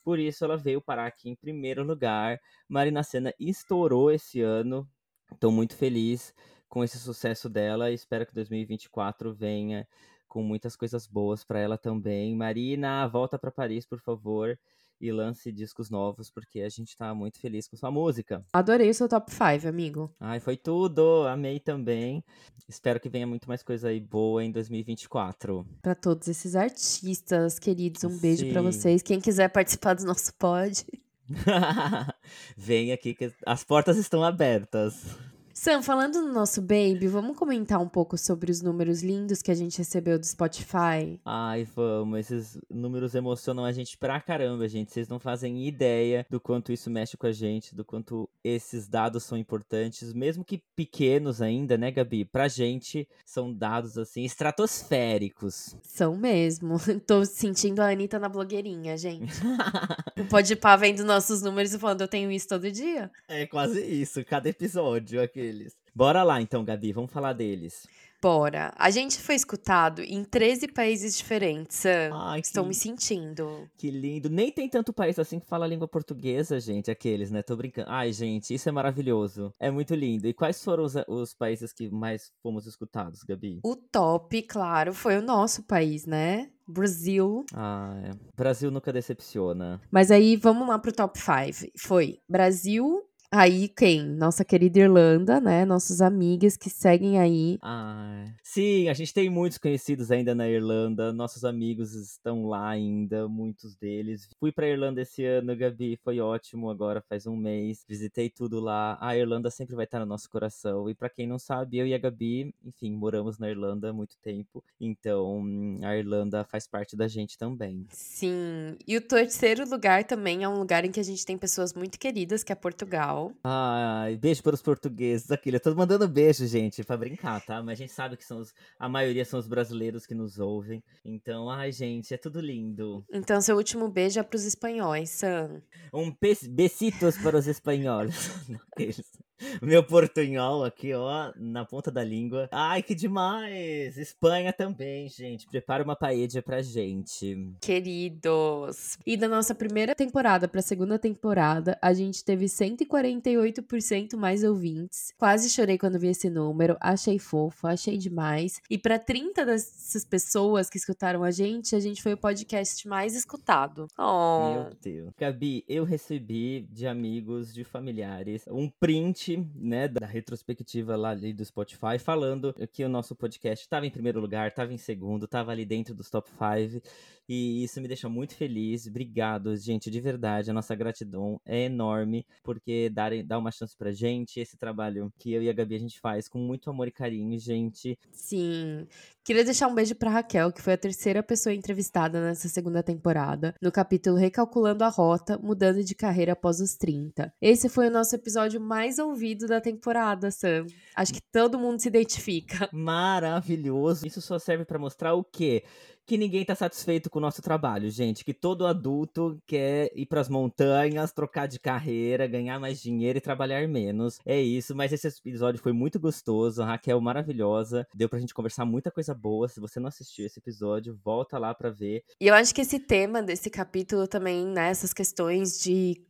Por 0.06 0.20
isso 0.20 0.46
ela 0.46 0.56
veio 0.56 0.80
parar 0.80 1.08
aqui 1.08 1.28
em 1.30 1.36
primeiro 1.36 1.84
lugar. 1.84 2.40
Marina 2.70 3.02
Senna 3.02 3.34
estourou 3.40 4.12
esse 4.12 4.40
ano. 4.40 4.88
Estou 5.34 5.52
muito 5.52 5.76
feliz 5.76 6.32
com 6.70 6.84
esse 6.84 7.00
sucesso 7.00 7.50
dela. 7.50 7.92
Espero 7.92 8.24
que 8.24 8.34
2024 8.36 9.34
venha 9.34 9.88
com 10.28 10.44
muitas 10.44 10.76
coisas 10.76 11.08
boas 11.08 11.44
para 11.44 11.60
ela 11.60 11.76
também. 11.76 12.36
Marina, 12.36 13.08
volta 13.08 13.40
para 13.40 13.50
Paris, 13.50 13.84
por 13.84 14.00
favor, 14.00 14.60
e 15.00 15.12
lance 15.12 15.52
discos 15.52 15.90
novos, 15.90 16.30
porque 16.30 16.62
a 16.62 16.70
gente 16.70 16.96
tá 16.96 17.14
muito 17.14 17.40
feliz 17.40 17.68
com 17.68 17.76
sua 17.76 17.92
música. 17.92 18.44
Adorei 18.54 18.90
o 18.90 18.94
seu 18.94 19.08
top 19.08 19.32
5, 19.32 19.68
amigo. 19.68 20.14
Ai, 20.20 20.40
foi 20.40 20.58
tudo. 20.58 21.26
Amei 21.28 21.60
também. 21.60 22.24
Espero 22.68 23.00
que 23.00 23.10
venha 23.10 23.28
muito 23.28 23.48
mais 23.48 23.62
coisa 23.62 23.90
aí 23.90 24.00
boa 24.00 24.44
em 24.44 24.52
2024. 24.52 25.66
Pra 25.82 25.96
todos 25.96 26.28
esses 26.28 26.56
artistas 26.56 27.60
queridos, 27.60 28.04
um 28.04 28.18
beijo 28.18 28.50
pra 28.50 28.62
Sim. 28.62 28.66
vocês. 28.66 29.02
Quem 29.02 29.20
quiser 29.20 29.50
participar 29.50 29.94
do 29.96 30.06
nosso 30.06 30.34
pod. 30.36 30.86
Vem 32.58 32.92
aqui 32.92 33.14
que 33.14 33.34
as 33.46 33.64
portas 33.64 33.98
estão 33.98 34.24
abertas. 34.24 35.18
Sam, 35.66 35.82
falando 35.82 36.22
no 36.22 36.32
nosso 36.32 36.62
baby, 36.62 37.08
vamos 37.08 37.36
comentar 37.36 37.82
um 37.82 37.90
pouco 37.90 38.20
sobre 38.20 38.52
os 38.52 38.62
números 38.62 39.02
lindos 39.02 39.42
que 39.42 39.50
a 39.50 39.56
gente 39.56 39.80
recebeu 39.80 40.20
do 40.20 40.24
Spotify? 40.24 41.20
Ai, 41.26 41.68
vamos, 41.76 42.20
esses 42.20 42.60
números 42.70 43.16
emocionam 43.16 43.66
a 43.66 43.72
gente 43.72 43.98
pra 43.98 44.22
caramba, 44.22 44.68
gente. 44.68 44.92
Vocês 44.92 45.08
não 45.08 45.20
fazem 45.20 45.68
ideia 45.68 46.24
do 46.30 46.40
quanto 46.40 46.72
isso 46.72 46.88
mexe 46.92 47.18
com 47.18 47.26
a 47.26 47.32
gente, 47.32 47.74
do 47.74 47.84
quanto 47.84 48.30
esses 48.44 48.88
dados 48.88 49.24
são 49.24 49.36
importantes, 49.36 50.14
mesmo 50.14 50.46
que 50.46 50.62
pequenos 50.76 51.42
ainda, 51.42 51.80
né, 51.80 51.90
Gabi? 51.90 52.26
Pra 52.26 52.48
gente 52.48 53.08
são 53.26 53.52
dados 53.52 53.98
assim 53.98 54.24
estratosféricos. 54.24 55.76
São 55.82 56.16
mesmo. 56.16 56.78
Tô 57.08 57.26
sentindo 57.26 57.80
a 57.80 57.90
Anitta 57.90 58.20
na 58.20 58.30
blogueirinha, 58.30 58.96
gente. 59.00 59.34
Pode 60.30 60.54
ir 60.54 60.58
pá 60.58 60.76
vendo 60.76 61.04
nossos 61.04 61.42
números 61.42 61.74
e 61.74 61.80
falando, 61.80 62.02
eu 62.02 62.08
tenho 62.08 62.32
isso 62.32 62.50
todo 62.50 62.72
dia. 62.72 63.10
É 63.28 63.48
quase 63.48 63.82
isso, 63.84 64.24
cada 64.24 64.48
episódio 64.48 65.20
aqueles. 65.56 65.74
Bora 65.94 66.24
lá 66.24 66.42
então, 66.42 66.64
Gabi, 66.66 66.92
vamos 66.92 67.12
falar 67.12 67.34
deles. 67.34 67.88
Bora. 68.22 68.74
A 68.76 68.90
gente 68.90 69.20
foi 69.20 69.36
escutado 69.36 70.02
em 70.02 70.24
13 70.24 70.70
países 70.70 71.16
diferentes. 71.16 71.84
Ai, 72.12 72.40
Estou 72.40 72.64
que- 72.64 72.70
me 72.70 72.74
sentindo. 72.74 73.70
Que 73.78 73.92
lindo. 73.92 74.30
Nem 74.32 74.52
tem 74.52 74.68
tanto 74.68 74.92
país 74.92 75.20
assim 75.20 75.40
que 75.40 75.46
fala 75.46 75.66
a 75.66 75.68
língua 75.68 75.88
portuguesa, 75.88 76.60
gente. 76.60 76.90
Aqueles, 76.90 77.30
né? 77.30 77.44
Tô 77.44 77.56
brincando. 77.56 77.88
Ai, 77.90 78.12
gente, 78.12 78.52
isso 78.54 78.68
é 78.68 78.72
maravilhoso. 78.72 79.54
É 79.60 79.70
muito 79.70 79.94
lindo. 79.94 80.28
E 80.28 80.34
quais 80.34 80.64
foram 80.64 80.84
os, 80.86 80.96
os 81.08 81.34
países 81.36 81.72
que 81.72 81.88
mais 81.90 82.32
fomos 82.42 82.66
escutados, 82.66 83.22
Gabi? 83.22 83.60
O 83.64 83.76
top, 83.76 84.42
claro, 84.44 84.92
foi 84.92 85.18
o 85.18 85.22
nosso 85.22 85.62
país, 85.64 86.08
né? 86.08 86.50
Brasil. 86.68 87.46
Ah, 87.54 87.94
é. 88.06 88.12
Brasil 88.36 88.72
nunca 88.72 88.92
decepciona. 88.92 89.80
Mas 89.92 90.10
aí 90.10 90.36
vamos 90.36 90.68
lá 90.68 90.80
pro 90.80 90.92
top 90.92 91.20
5. 91.20 91.72
Foi 91.78 92.18
Brasil, 92.28 93.04
Aí 93.38 93.68
quem? 93.68 94.02
Nossa 94.02 94.46
querida 94.46 94.80
Irlanda, 94.80 95.42
né? 95.42 95.66
Nossas 95.66 96.00
amigas 96.00 96.56
que 96.56 96.70
seguem 96.70 97.20
aí. 97.20 97.60
Ah, 97.62 98.24
sim, 98.42 98.88
a 98.88 98.94
gente 98.94 99.14
tem 99.14 99.30
muitos 99.30 99.58
conhecidos 99.58 100.10
ainda 100.10 100.34
na 100.34 100.48
Irlanda. 100.48 101.12
Nossos 101.12 101.44
amigos 101.44 101.94
estão 101.94 102.46
lá 102.46 102.70
ainda, 102.70 103.28
muitos 103.28 103.76
deles. 103.76 104.30
Fui 104.40 104.54
pra 104.54 104.70
Irlanda 104.70 105.02
esse 105.02 105.26
ano, 105.26 105.54
Gabi, 105.54 106.00
foi 106.02 106.22
ótimo. 106.22 106.70
Agora 106.70 107.04
faz 107.10 107.28
um 107.28 107.36
mês, 107.36 107.84
visitei 107.86 108.30
tudo 108.30 108.62
lá. 108.62 108.98
A 109.02 109.18
Irlanda 109.18 109.52
sempre 109.52 109.76
vai 109.76 109.84
estar 109.84 110.00
no 110.00 110.06
nosso 110.06 110.30
coração. 110.30 110.90
E 110.90 110.96
pra 110.96 111.10
quem 111.10 111.28
não 111.28 111.38
sabe, 111.38 111.78
eu 111.78 111.86
e 111.86 111.94
a 111.94 111.98
Gabi, 111.98 112.56
enfim, 112.64 112.94
moramos 112.94 113.38
na 113.38 113.50
Irlanda 113.50 113.90
há 113.90 113.94
muito 113.94 114.16
tempo. 114.24 114.64
Então, 114.80 115.44
a 115.84 115.94
Irlanda 115.98 116.46
faz 116.46 116.68
parte 116.68 116.96
da 116.96 117.10
gente 117.10 117.38
também. 117.38 117.86
Sim. 117.90 118.78
E 118.88 118.96
o 118.96 119.02
terceiro 119.02 119.70
lugar 119.70 120.06
também 120.06 120.44
é 120.44 120.48
um 120.48 120.58
lugar 120.58 120.86
em 120.86 120.92
que 120.92 121.02
a 121.02 121.04
gente 121.04 121.26
tem 121.26 121.38
pessoas 121.38 121.74
muito 121.74 122.00
queridas, 122.00 122.42
que 122.42 122.54
é 122.54 122.56
Portugal. 122.56 123.25
Ai, 123.44 124.18
beijo 124.18 124.44
para 124.44 124.56
os 124.56 124.62
portugueses. 124.62 125.32
Aquilo, 125.32 125.58
eu 125.58 125.60
tô 125.62 125.74
mandando 125.76 126.08
beijo, 126.08 126.46
gente, 126.48 126.84
pra 126.84 126.98
brincar, 126.98 127.44
tá? 127.46 127.62
Mas 127.62 127.80
a 127.80 127.82
gente 127.82 127.94
sabe 127.94 128.18
que 128.18 128.26
são 128.26 128.40
os, 128.40 128.54
a 128.80 128.90
maioria 128.90 129.26
são 129.26 129.40
os 129.40 129.48
brasileiros 129.48 130.06
que 130.06 130.16
nos 130.16 130.40
ouvem. 130.40 130.84
Então, 131.04 131.50
ai, 131.50 131.72
gente, 131.72 132.14
é 132.14 132.18
tudo 132.18 132.40
lindo. 132.40 133.06
Então, 133.12 133.40
seu 133.42 133.56
último 133.56 133.88
beijo 133.88 134.20
é 134.20 134.24
pros 134.24 134.44
espanhóis, 134.44 135.10
Sam. 135.10 135.62
Um 135.94 136.16
besitos 136.50 137.18
para 137.18 137.38
os 137.38 137.48
espanhóis. 137.48 138.32
Meu 139.62 139.84
portunhol 139.84 140.64
aqui, 140.64 140.94
ó, 140.94 141.32
na 141.36 141.66
ponta 141.66 141.92
da 141.92 142.04
língua. 142.04 142.48
Ai, 142.52 142.82
que 142.82 142.96
demais! 142.96 143.98
Espanha 143.98 144.52
também, 144.54 145.08
gente. 145.10 145.48
Prepara 145.48 145.84
uma 145.84 145.96
paella 145.96 146.16
pra 146.44 146.62
gente. 146.62 147.54
Queridos. 147.62 148.98
E 149.06 149.18
da 149.18 149.28
nossa 149.28 149.54
primeira 149.54 149.94
temporada 149.94 150.48
pra 150.48 150.62
segunda 150.62 150.98
temporada, 150.98 151.78
a 151.82 151.94
gente 151.94 152.24
teve 152.24 152.46
148% 152.46 154.16
mais 154.16 154.44
ouvintes. 154.44 155.14
Quase 155.18 155.50
chorei 155.50 155.78
quando 155.78 156.00
vi 156.00 156.08
esse 156.08 156.30
número. 156.30 156.78
Achei 156.80 157.20
fofo, 157.20 157.68
achei 157.68 157.98
demais. 157.98 158.62
E 158.70 158.78
pra 158.78 158.98
30 158.98 159.46
dessas 159.46 160.06
pessoas 160.06 160.70
que 160.70 160.78
escutaram 160.78 161.24
a 161.24 161.32
gente, 161.32 161.76
a 161.76 161.80
gente 161.80 162.02
foi 162.02 162.14
o 162.14 162.18
podcast 162.18 162.88
mais 162.88 163.16
escutado. 163.16 163.88
Oh. 163.98 164.54
Meu 164.54 164.72
Deus. 164.82 165.14
Gabi, 165.18 165.66
eu 165.68 165.84
recebi 165.84 166.68
de 166.72 166.88
amigos, 166.88 167.54
de 167.54 167.64
familiares, 167.64 168.46
um 168.48 168.70
print, 168.80 169.25
né, 169.56 169.88
da 169.88 170.06
retrospectiva 170.06 170.96
lá 170.96 171.10
ali 171.10 171.34
do 171.34 171.44
Spotify, 171.44 171.98
falando 172.00 172.54
que 172.72 172.84
o 172.84 172.90
nosso 172.90 173.16
podcast 173.16 173.66
estava 173.66 173.86
em 173.86 173.92
primeiro 173.92 174.20
lugar, 174.20 174.48
estava 174.48 174.74
em 174.74 174.78
segundo, 174.78 175.26
estava 175.26 175.52
ali 175.52 175.66
dentro 175.66 175.94
dos 175.96 176.10
top 176.10 176.30
5. 176.30 176.82
E 177.28 177.64
isso 177.64 177.82
me 177.82 177.88
deixa 177.88 178.08
muito 178.08 178.36
feliz. 178.36 178.86
Obrigado, 178.86 179.56
gente, 179.58 179.90
de 179.90 180.00
verdade. 180.00 180.52
A 180.52 180.54
nossa 180.54 180.76
gratidão 180.76 181.42
é 181.44 181.64
enorme, 181.64 182.26
porque 182.44 182.90
darem, 182.90 183.26
dá 183.26 183.38
uma 183.40 183.52
chance 183.52 183.76
pra 183.76 183.92
gente. 183.92 184.40
Esse 184.40 184.58
trabalho 184.58 185.12
que 185.18 185.34
eu 185.34 185.42
e 185.42 185.50
a 185.50 185.54
Gabi 185.54 185.76
a 185.76 185.80
gente 185.80 186.00
faz 186.00 186.28
com 186.28 186.38
muito 186.38 186.70
amor 186.70 186.88
e 186.88 186.92
carinho, 186.92 187.38
gente. 187.40 187.98
Sim. 188.12 188.88
Queria 189.24 189.44
deixar 189.44 189.68
um 189.68 189.74
beijo 189.74 189.96
pra 189.96 190.12
Raquel, 190.12 190.52
que 190.52 190.62
foi 190.62 190.74
a 190.74 190.78
terceira 190.78 191.24
pessoa 191.24 191.52
entrevistada 191.52 192.22
nessa 192.22 192.48
segunda 192.48 192.84
temporada, 192.84 193.56
no 193.60 193.72
capítulo 193.72 194.18
Recalculando 194.18 194.84
a 194.84 194.88
Rota, 194.88 195.40
Mudando 195.40 195.84
de 195.84 195.96
Carreira 195.96 196.34
após 196.34 196.60
os 196.60 196.76
30. 196.76 197.34
Esse 197.42 197.68
foi 197.68 197.88
o 197.88 197.92
nosso 197.92 198.14
episódio 198.14 198.62
mais 198.62 199.00
ouvido 199.00 199.15
da 199.48 199.62
temporada, 199.62 200.30
Sam. 200.30 200.66
Acho 200.96 201.14
que 201.14 201.22
todo 201.32 201.58
mundo 201.58 201.80
se 201.80 201.88
identifica. 201.88 202.70
Maravilhoso. 202.74 204.06
Isso 204.06 204.22
só 204.22 204.38
serve 204.38 204.66
pra 204.66 204.78
mostrar 204.78 205.14
o 205.14 205.24
quê? 205.24 205.64
Que 206.06 206.18
ninguém 206.18 206.46
tá 206.46 206.54
satisfeito 206.54 207.10
com 207.10 207.18
o 207.18 207.22
nosso 207.22 207.42
trabalho, 207.42 207.90
gente. 207.90 208.24
Que 208.24 208.34
todo 208.34 208.68
adulto 208.68 209.42
quer 209.48 209.90
ir 209.96 210.06
pras 210.06 210.30
montanhas, 210.30 211.12
trocar 211.12 211.48
de 211.48 211.60
carreira, 211.60 212.28
ganhar 212.28 212.60
mais 212.60 212.80
dinheiro 212.80 213.18
e 213.18 213.22
trabalhar 213.22 213.68
menos. 213.68 214.20
É 214.24 214.40
isso, 214.40 214.76
mas 214.76 214.94
esse 214.94 215.08
episódio 215.08 215.60
foi 215.60 215.72
muito 215.72 216.00
gostoso. 216.00 216.62
A 216.62 216.66
Raquel 216.66 217.02
maravilhosa. 217.02 217.88
Deu 217.96 218.08
pra 218.08 218.20
gente 218.20 218.36
conversar 218.36 218.66
muita 218.66 218.92
coisa 218.92 219.16
boa. 219.16 219.48
Se 219.48 219.60
você 219.60 219.80
não 219.80 219.88
assistiu 219.88 220.28
esse 220.28 220.40
episódio, 220.40 221.00
volta 221.04 221.40
lá 221.40 221.56
pra 221.56 221.72
ver. 221.72 222.04
E 222.22 222.28
eu 222.28 222.36
acho 222.36 222.54
que 222.54 222.62
esse 222.62 222.78
tema 222.78 223.24
desse 223.24 223.50
capítulo 223.50 224.08
também, 224.08 224.46
né, 224.46 224.70
essas 224.70 224.94
questões 224.94 225.60
de 225.60 226.06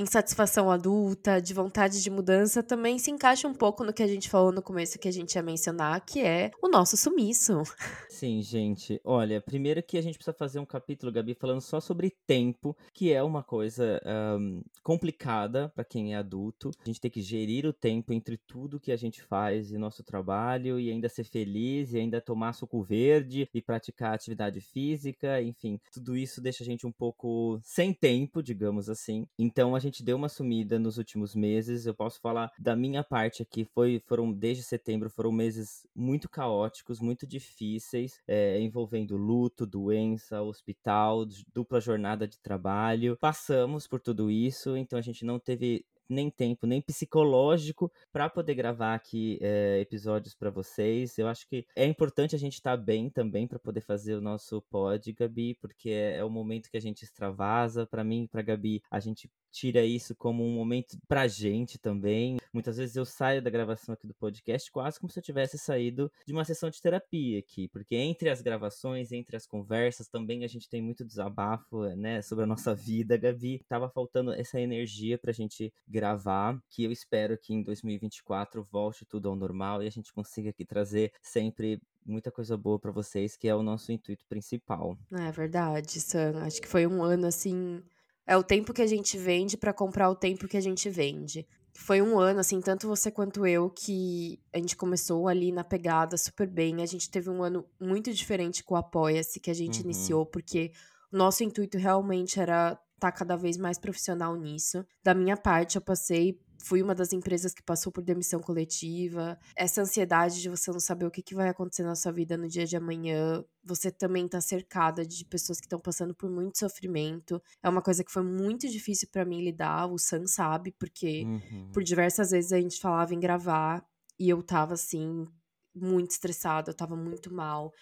insatisfação 0.00 0.70
adulta, 0.70 1.40
de 1.40 1.52
vontade 1.52 2.02
de 2.02 2.10
mudança, 2.10 2.62
também 2.62 2.98
se 2.98 3.10
encaixa 3.10 3.46
um 3.46 3.54
pouco 3.54 3.84
no 3.84 3.92
que 3.92 4.02
a 4.02 4.06
gente 4.06 4.28
falou 4.28 4.52
no 4.52 4.62
começo 4.62 4.98
que 4.98 5.08
a 5.08 5.12
gente 5.12 5.34
ia 5.34 5.42
mencionar, 5.42 6.04
que 6.04 6.20
é 6.20 6.50
o 6.62 6.68
nosso 6.68 6.96
sumiço. 6.96 7.62
Sim, 8.08 8.42
gente. 8.42 9.00
Olha, 9.04 9.40
primeiro 9.40 9.82
que 9.82 9.98
a 9.98 10.02
gente 10.02 10.16
precisa 10.16 10.36
fazer 10.36 10.58
um 10.58 10.66
capítulo, 10.66 11.12
Gabi, 11.12 11.34
falando 11.34 11.60
só 11.60 11.80
sobre 11.80 12.14
tempo, 12.26 12.76
que 12.92 13.12
é 13.12 13.22
uma 13.22 13.42
coisa 13.42 14.00
ahn, 14.04 14.60
complicada 14.82 15.70
para 15.74 15.84
quem 15.84 16.14
é 16.14 16.16
adulto. 16.16 16.70
A 16.80 16.88
gente 16.88 17.00
tem 17.00 17.10
que 17.10 17.22
gerir 17.22 17.66
o 17.66 17.72
tempo 17.72 18.12
entre 18.12 18.36
tudo 18.36 18.80
que 18.80 18.92
a 18.92 18.96
gente 18.96 19.22
faz 19.22 19.70
e 19.70 19.78
nosso 19.78 20.02
trabalho, 20.04 20.78
e 20.78 20.90
ainda 20.90 21.08
ser 21.08 21.24
feliz, 21.24 21.92
e 21.92 21.98
ainda 21.98 22.20
tomar 22.20 22.52
suco 22.52 22.82
verde, 22.82 23.48
e 23.52 23.62
praticar 23.62 24.14
atividade 24.14 24.60
física, 24.60 25.42
enfim. 25.42 25.78
Tudo 25.92 26.16
isso 26.16 26.40
deixa 26.40 26.62
a 26.62 26.66
gente 26.66 26.86
um 26.86 26.92
pouco 26.92 27.58
sem 27.62 27.92
tempo, 27.92 28.42
digamos 28.42 28.88
assim. 28.88 29.26
Então 29.38 29.74
a 29.74 29.80
gente 29.80 29.89
deu 29.98 30.16
uma 30.16 30.28
sumida 30.28 30.78
nos 30.78 30.96
últimos 30.96 31.34
meses. 31.34 31.86
Eu 31.86 31.94
posso 31.94 32.20
falar 32.20 32.50
da 32.58 32.76
minha 32.76 33.02
parte 33.02 33.42
aqui, 33.42 33.64
foi, 33.64 34.00
foram 34.06 34.32
desde 34.32 34.62
setembro, 34.62 35.10
foram 35.10 35.32
meses 35.32 35.86
muito 35.94 36.28
caóticos, 36.28 37.00
muito 37.00 37.26
difíceis, 37.26 38.20
é, 38.26 38.60
envolvendo 38.60 39.16
luto, 39.16 39.66
doença, 39.66 40.40
hospital, 40.42 41.26
dupla 41.52 41.80
jornada 41.80 42.26
de 42.28 42.38
trabalho. 42.38 43.16
Passamos 43.20 43.86
por 43.86 44.00
tudo 44.00 44.30
isso, 44.30 44.76
então 44.76 44.98
a 44.98 45.02
gente 45.02 45.24
não 45.24 45.38
teve 45.38 45.84
nem 46.10 46.28
tempo, 46.28 46.66
nem 46.66 46.82
psicológico 46.82 47.90
para 48.12 48.28
poder 48.28 48.54
gravar 48.54 48.94
aqui 48.94 49.38
é, 49.40 49.78
episódios 49.80 50.34
para 50.34 50.50
vocês. 50.50 51.16
Eu 51.16 51.28
acho 51.28 51.48
que 51.48 51.64
é 51.76 51.86
importante 51.86 52.34
a 52.34 52.38
gente 52.38 52.54
estar 52.54 52.76
bem 52.76 53.08
também 53.08 53.46
para 53.46 53.58
poder 53.58 53.80
fazer 53.80 54.14
o 54.14 54.20
nosso 54.20 54.60
pod, 54.62 55.12
Gabi, 55.12 55.54
porque 55.60 55.90
é, 55.90 56.16
é 56.16 56.24
o 56.24 56.30
momento 56.30 56.70
que 56.70 56.76
a 56.76 56.80
gente 56.80 57.04
extravasa. 57.04 57.86
Para 57.86 58.02
mim, 58.02 58.28
para 58.30 58.42
Gabi, 58.42 58.82
a 58.90 58.98
gente 58.98 59.30
tira 59.50 59.84
isso 59.84 60.14
como 60.14 60.44
um 60.44 60.54
momento 60.54 60.98
pra 61.08 61.26
gente 61.28 61.78
também. 61.78 62.38
Muitas 62.52 62.76
vezes 62.76 62.96
eu 62.96 63.04
saio 63.04 63.42
da 63.42 63.50
gravação 63.50 63.92
aqui 63.92 64.06
do 64.06 64.14
podcast 64.14 64.70
quase 64.70 64.98
como 64.98 65.10
se 65.10 65.18
eu 65.18 65.22
tivesse 65.22 65.58
saído 65.58 66.10
de 66.26 66.32
uma 66.32 66.44
sessão 66.44 66.70
de 66.70 66.80
terapia 66.80 67.38
aqui, 67.38 67.68
porque 67.68 67.94
entre 67.96 68.28
as 68.28 68.42
gravações, 68.42 69.12
entre 69.12 69.36
as 69.36 69.46
conversas, 69.46 70.08
também 70.08 70.44
a 70.44 70.48
gente 70.48 70.68
tem 70.68 70.82
muito 70.82 71.04
desabafo, 71.04 71.84
né, 71.96 72.22
sobre 72.22 72.44
a 72.44 72.46
nossa 72.46 72.74
vida, 72.74 73.16
Gabi. 73.16 73.62
Tava 73.68 73.88
faltando 73.88 74.32
essa 74.32 74.60
energia 74.60 75.18
pra 75.18 75.32
gente 75.32 75.72
gravar, 75.86 76.60
que 76.68 76.84
eu 76.84 76.92
espero 76.92 77.38
que 77.38 77.54
em 77.54 77.62
2024 77.62 78.66
volte 78.70 79.04
tudo 79.04 79.28
ao 79.28 79.36
normal 79.36 79.82
e 79.82 79.86
a 79.86 79.90
gente 79.90 80.12
consiga 80.12 80.50
aqui 80.50 80.64
trazer 80.64 81.12
sempre 81.22 81.80
muita 82.04 82.30
coisa 82.30 82.56
boa 82.56 82.78
pra 82.78 82.90
vocês, 82.90 83.36
que 83.36 83.48
é 83.48 83.54
o 83.54 83.62
nosso 83.62 83.92
intuito 83.92 84.24
principal. 84.28 84.98
É 85.12 85.30
verdade, 85.30 86.00
Sam. 86.00 86.42
Acho 86.42 86.60
que 86.60 86.68
foi 86.68 86.86
um 86.86 87.02
ano 87.02 87.26
assim. 87.26 87.82
É 88.30 88.36
o 88.36 88.44
tempo 88.44 88.72
que 88.72 88.80
a 88.80 88.86
gente 88.86 89.18
vende 89.18 89.56
pra 89.56 89.72
comprar 89.72 90.08
o 90.08 90.14
tempo 90.14 90.46
que 90.46 90.56
a 90.56 90.60
gente 90.60 90.88
vende. 90.88 91.44
Foi 91.74 92.00
um 92.00 92.16
ano, 92.16 92.38
assim, 92.38 92.60
tanto 92.60 92.86
você 92.86 93.10
quanto 93.10 93.44
eu, 93.44 93.68
que 93.68 94.38
a 94.52 94.58
gente 94.58 94.76
começou 94.76 95.26
ali 95.26 95.50
na 95.50 95.64
pegada 95.64 96.16
super 96.16 96.46
bem. 96.46 96.80
A 96.80 96.86
gente 96.86 97.10
teve 97.10 97.28
um 97.28 97.42
ano 97.42 97.66
muito 97.80 98.12
diferente 98.14 98.62
com 98.62 98.74
o 98.74 98.76
Apoia-se 98.76 99.40
que 99.40 99.50
a 99.50 99.54
gente 99.54 99.78
Uhum. 99.80 99.86
iniciou, 99.86 100.24
porque 100.24 100.70
o 101.12 101.16
nosso 101.16 101.42
intuito 101.42 101.76
realmente 101.76 102.38
era 102.38 102.78
estar 102.94 103.10
cada 103.10 103.34
vez 103.34 103.56
mais 103.56 103.78
profissional 103.78 104.36
nisso. 104.36 104.86
Da 105.02 105.12
minha 105.12 105.36
parte, 105.36 105.74
eu 105.74 105.82
passei. 105.82 106.38
Fui 106.62 106.82
uma 106.82 106.94
das 106.94 107.12
empresas 107.12 107.54
que 107.54 107.62
passou 107.62 107.90
por 107.90 108.02
demissão 108.02 108.40
coletiva. 108.40 109.38
Essa 109.56 109.82
ansiedade 109.82 110.40
de 110.42 110.48
você 110.48 110.70
não 110.70 110.80
saber 110.80 111.06
o 111.06 111.10
que, 111.10 111.22
que 111.22 111.34
vai 111.34 111.48
acontecer 111.48 111.82
na 111.82 111.94
sua 111.94 112.12
vida 112.12 112.36
no 112.36 112.46
dia 112.48 112.66
de 112.66 112.76
amanhã. 112.76 113.42
Você 113.64 113.90
também 113.90 114.28
tá 114.28 114.40
cercada 114.40 115.04
de 115.06 115.24
pessoas 115.24 115.58
que 115.58 115.66
estão 115.66 115.78
passando 115.80 116.14
por 116.14 116.30
muito 116.30 116.58
sofrimento. 116.58 117.42
É 117.62 117.68
uma 117.68 117.82
coisa 117.82 118.04
que 118.04 118.12
foi 118.12 118.22
muito 118.22 118.68
difícil 118.68 119.08
pra 119.10 119.24
mim 119.24 119.42
lidar. 119.42 119.86
O 119.86 119.98
Sam 119.98 120.26
sabe, 120.26 120.72
porque 120.78 121.24
Uhum. 121.24 121.70
por 121.72 121.82
diversas 121.82 122.30
vezes 122.30 122.52
a 122.52 122.60
gente 122.60 122.78
falava 122.80 123.14
em 123.14 123.20
gravar 123.20 123.84
e 124.18 124.28
eu 124.28 124.42
tava 124.42 124.74
assim, 124.74 125.26
muito 125.74 126.10
estressada, 126.10 126.70
eu 126.70 126.74
tava 126.76 126.96
muito 126.96 127.32
mal. 127.32 127.72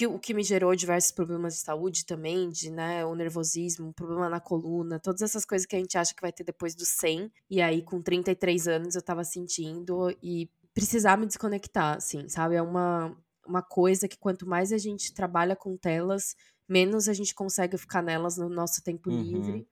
Que, 0.00 0.06
o 0.06 0.18
que 0.18 0.32
me 0.32 0.42
gerou 0.42 0.74
diversos 0.74 1.12
problemas 1.12 1.52
de 1.52 1.60
saúde 1.60 2.06
também, 2.06 2.48
de, 2.48 2.70
né, 2.70 3.04
o 3.04 3.14
nervosismo, 3.14 3.92
problema 3.92 4.30
na 4.30 4.40
coluna, 4.40 4.98
todas 4.98 5.20
essas 5.20 5.44
coisas 5.44 5.66
que 5.66 5.76
a 5.76 5.78
gente 5.78 5.98
acha 5.98 6.14
que 6.14 6.22
vai 6.22 6.32
ter 6.32 6.42
depois 6.42 6.74
dos 6.74 6.88
100. 6.88 7.30
E 7.50 7.60
aí, 7.60 7.82
com 7.82 8.00
33 8.00 8.66
anos, 8.66 8.94
eu 8.94 9.02
tava 9.02 9.24
sentindo 9.24 10.10
e 10.22 10.48
precisar 10.72 11.18
me 11.18 11.26
desconectar, 11.26 11.98
assim, 11.98 12.30
sabe? 12.30 12.54
É 12.54 12.62
uma, 12.62 13.14
uma 13.46 13.60
coisa 13.60 14.08
que 14.08 14.16
quanto 14.16 14.48
mais 14.48 14.72
a 14.72 14.78
gente 14.78 15.12
trabalha 15.12 15.54
com 15.54 15.76
telas, 15.76 16.34
menos 16.66 17.06
a 17.06 17.12
gente 17.12 17.34
consegue 17.34 17.76
ficar 17.76 18.00
nelas 18.00 18.38
no 18.38 18.48
nosso 18.48 18.82
tempo 18.82 19.10
Uhum. 19.10 19.18
livre. 19.20 19.68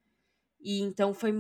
E 0.61 0.81
então 0.81 1.15
foi. 1.15 1.33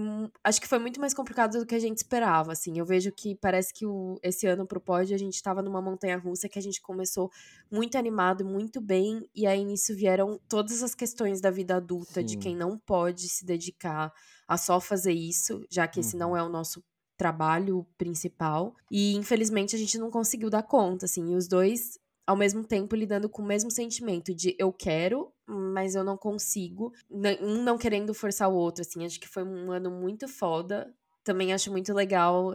Acho 0.44 0.60
que 0.60 0.68
foi 0.68 0.78
muito 0.78 1.00
mais 1.00 1.12
complicado 1.12 1.58
do 1.58 1.66
que 1.66 1.74
a 1.74 1.78
gente 1.78 1.98
esperava, 1.98 2.52
assim. 2.52 2.78
Eu 2.78 2.84
vejo 2.86 3.10
que 3.10 3.34
parece 3.34 3.74
que 3.74 3.84
o, 3.84 4.18
esse 4.22 4.46
ano 4.46 4.66
pro 4.66 4.80
pódio 4.80 5.14
a 5.14 5.18
gente 5.18 5.42
tava 5.42 5.60
numa 5.60 5.82
montanha 5.82 6.16
russa 6.16 6.48
que 6.48 6.58
a 6.58 6.62
gente 6.62 6.80
começou 6.80 7.30
muito 7.70 7.98
animado, 7.98 8.44
muito 8.44 8.80
bem, 8.80 9.28
e 9.34 9.46
aí 9.46 9.64
nisso 9.64 9.94
vieram 9.94 10.38
todas 10.48 10.82
as 10.82 10.94
questões 10.94 11.40
da 11.40 11.50
vida 11.50 11.76
adulta, 11.76 12.22
de 12.22 12.32
Sim. 12.34 12.38
quem 12.38 12.56
não 12.56 12.78
pode 12.78 13.28
se 13.28 13.44
dedicar 13.44 14.12
a 14.46 14.56
só 14.56 14.80
fazer 14.80 15.12
isso, 15.12 15.64
já 15.68 15.86
que 15.88 16.00
esse 16.00 16.16
não 16.16 16.30
Uhum. 16.30 16.36
é 16.36 16.42
o 16.42 16.48
nosso 16.48 16.82
trabalho 17.16 17.84
principal. 17.98 18.74
E 18.90 19.14
infelizmente 19.16 19.74
a 19.74 19.78
gente 19.78 19.98
não 19.98 20.10
conseguiu 20.10 20.48
dar 20.48 20.62
conta, 20.62 21.06
assim. 21.06 21.32
E 21.32 21.34
os 21.34 21.48
dois, 21.48 21.98
ao 22.28 22.36
mesmo 22.36 22.62
tempo, 22.62 22.94
lidando 22.94 23.28
com 23.28 23.42
o 23.42 23.46
mesmo 23.46 23.70
sentimento 23.70 24.34
de 24.34 24.54
eu 24.58 24.70
quero, 24.72 25.32
mas 25.46 25.94
eu 25.94 26.04
não 26.04 26.16
consigo. 26.18 26.92
N- 27.10 27.38
Um 27.40 27.62
não 27.62 27.78
querendo 27.78 28.12
forçar 28.12 28.50
o 28.50 28.54
outro, 28.54 28.82
assim. 28.82 29.06
Acho 29.06 29.18
que 29.18 29.26
foi 29.28 29.42
um 29.44 29.72
ano 29.72 29.90
muito 29.90 30.28
foda. 30.28 30.92
Também 31.24 31.54
acho 31.54 31.70
muito 31.72 31.94
legal 31.94 32.54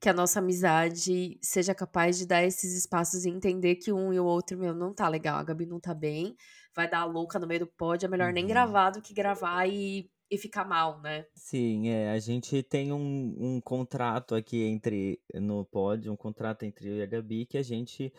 que 0.00 0.08
a 0.08 0.14
nossa 0.14 0.38
amizade 0.38 1.38
seja 1.42 1.74
capaz 1.74 2.16
de 2.18 2.26
dar 2.26 2.42
esses 2.42 2.74
espaços 2.74 3.26
e 3.26 3.30
entender 3.30 3.76
que 3.76 3.92
um 3.92 4.12
e 4.14 4.18
o 4.18 4.24
outro, 4.24 4.56
meu, 4.58 4.74
não 4.74 4.94
tá 4.94 5.06
legal, 5.08 5.38
a 5.38 5.44
Gabi 5.44 5.66
não 5.66 5.78
tá 5.78 5.92
bem, 5.92 6.34
vai 6.74 6.88
dar 6.88 7.00
a 7.00 7.04
louca 7.04 7.38
no 7.38 7.46
meio 7.46 7.60
do 7.60 7.66
pod, 7.66 8.02
é 8.04 8.08
melhor 8.08 8.32
nem 8.32 8.46
Uhum. 8.46 8.48
gravar 8.48 8.90
do 8.90 9.02
que 9.02 9.12
gravar 9.12 9.66
e, 9.68 10.10
e 10.30 10.38
ficar 10.38 10.64
mal, 10.64 11.00
né? 11.02 11.26
Sim, 11.34 11.88
é, 11.88 12.10
a 12.10 12.18
gente 12.18 12.62
tem 12.62 12.92
um, 12.92 13.34
um 13.56 13.60
contrato 13.60 14.34
aqui 14.34 14.62
entre, 14.62 15.20
no 15.34 15.64
pod, 15.64 16.08
um 16.10 16.16
contrato 16.16 16.64
entre 16.64 16.88
eu 16.88 16.96
e 16.96 17.02
a 17.02 17.06
Gabi, 17.06 17.46
que 17.46 17.56
a 17.56 17.62
gente, 17.62 18.12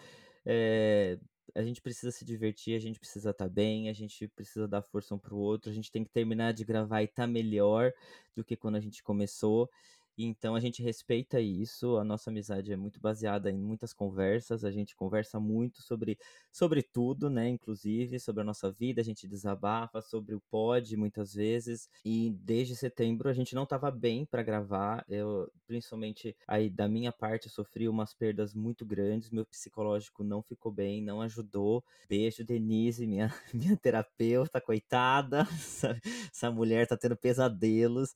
é, 0.46 1.18
a 1.56 1.62
gente 1.64 1.82
precisa 1.82 2.12
se 2.12 2.24
divertir, 2.24 2.76
a 2.76 2.80
gente 2.80 3.00
precisa 3.00 3.32
estar 3.32 3.50
bem, 3.50 3.90
a 3.90 3.94
gente 3.94 4.28
precisa 4.30 4.68
dar 4.68 4.82
força 4.82 5.14
um 5.16 5.20
pro 5.20 5.38
outro, 5.38 5.70
a 5.70 5.74
gente 5.74 5.92
tem 5.92 6.04
que 6.04 6.10
terminar 6.10 6.54
de 6.54 6.64
gravar 6.64 7.02
e 7.02 7.06
estar 7.06 7.28
melhor 7.28 7.92
do 8.36 8.44
que 8.44 8.56
quando 8.56 8.76
a 8.76 8.80
gente 8.80 9.04
começou. 9.04 9.70
Então 10.18 10.56
a 10.56 10.60
gente 10.60 10.84
respeita 10.84 11.40
isso, 11.40 11.98
a 11.98 12.04
nossa 12.04 12.30
amizade 12.30 12.72
é 12.72 12.78
muito 12.78 13.00
baseada 13.00 13.50
em 13.50 13.58
muitas 13.58 13.94
conversas, 13.94 14.64
a 14.64 14.72
gente 14.72 14.96
conversa 14.96 15.40
muito 15.40 15.82
sobre, 15.82 16.18
sobre 16.52 16.84
tudo, 16.84 17.30
né? 17.30 17.50
Inclusive 17.50 18.20
sobre 18.20 18.42
a 18.42 18.46
nossa 18.46 18.72
vida, 18.72 19.02
a 19.02 19.04
gente 19.04 19.28
desabafa 19.28 20.02
sobre 20.02 20.36
o 20.36 20.42
pod 20.42 20.96
muitas 20.96 21.34
vezes. 21.34 21.90
E 22.06 22.32
desde 22.42 22.76
setembro 22.76 23.30
a 23.30 23.34
gente 23.34 23.56
não 23.56 23.64
estava 23.64 23.90
bem 23.90 24.26
para 24.26 24.44
gravar. 24.44 25.06
Eu, 25.10 25.52
principalmente 25.68 26.36
aí 26.48 26.70
da 26.70 26.88
minha 26.88 27.12
parte, 27.12 27.50
sofri 27.50 27.88
umas 27.88 28.14
perdas 28.14 28.54
muito 28.54 28.86
grandes. 28.86 29.30
Meu 29.32 29.46
psicológico 29.46 30.24
não 30.24 30.42
ficou 30.42 30.72
bem, 30.72 31.02
não 31.02 31.22
ajudou. 31.22 31.84
Beijo, 32.10 32.44
Denise, 32.44 33.08
minha, 33.08 33.34
minha 33.54 33.78
terapeuta, 33.78 34.62
coitada. 34.62 35.48
Essa, 35.72 36.00
essa 36.32 36.52
mulher 36.52 36.86
tá 36.88 36.98
tendo 36.98 37.16
pesadelos. 37.16 38.14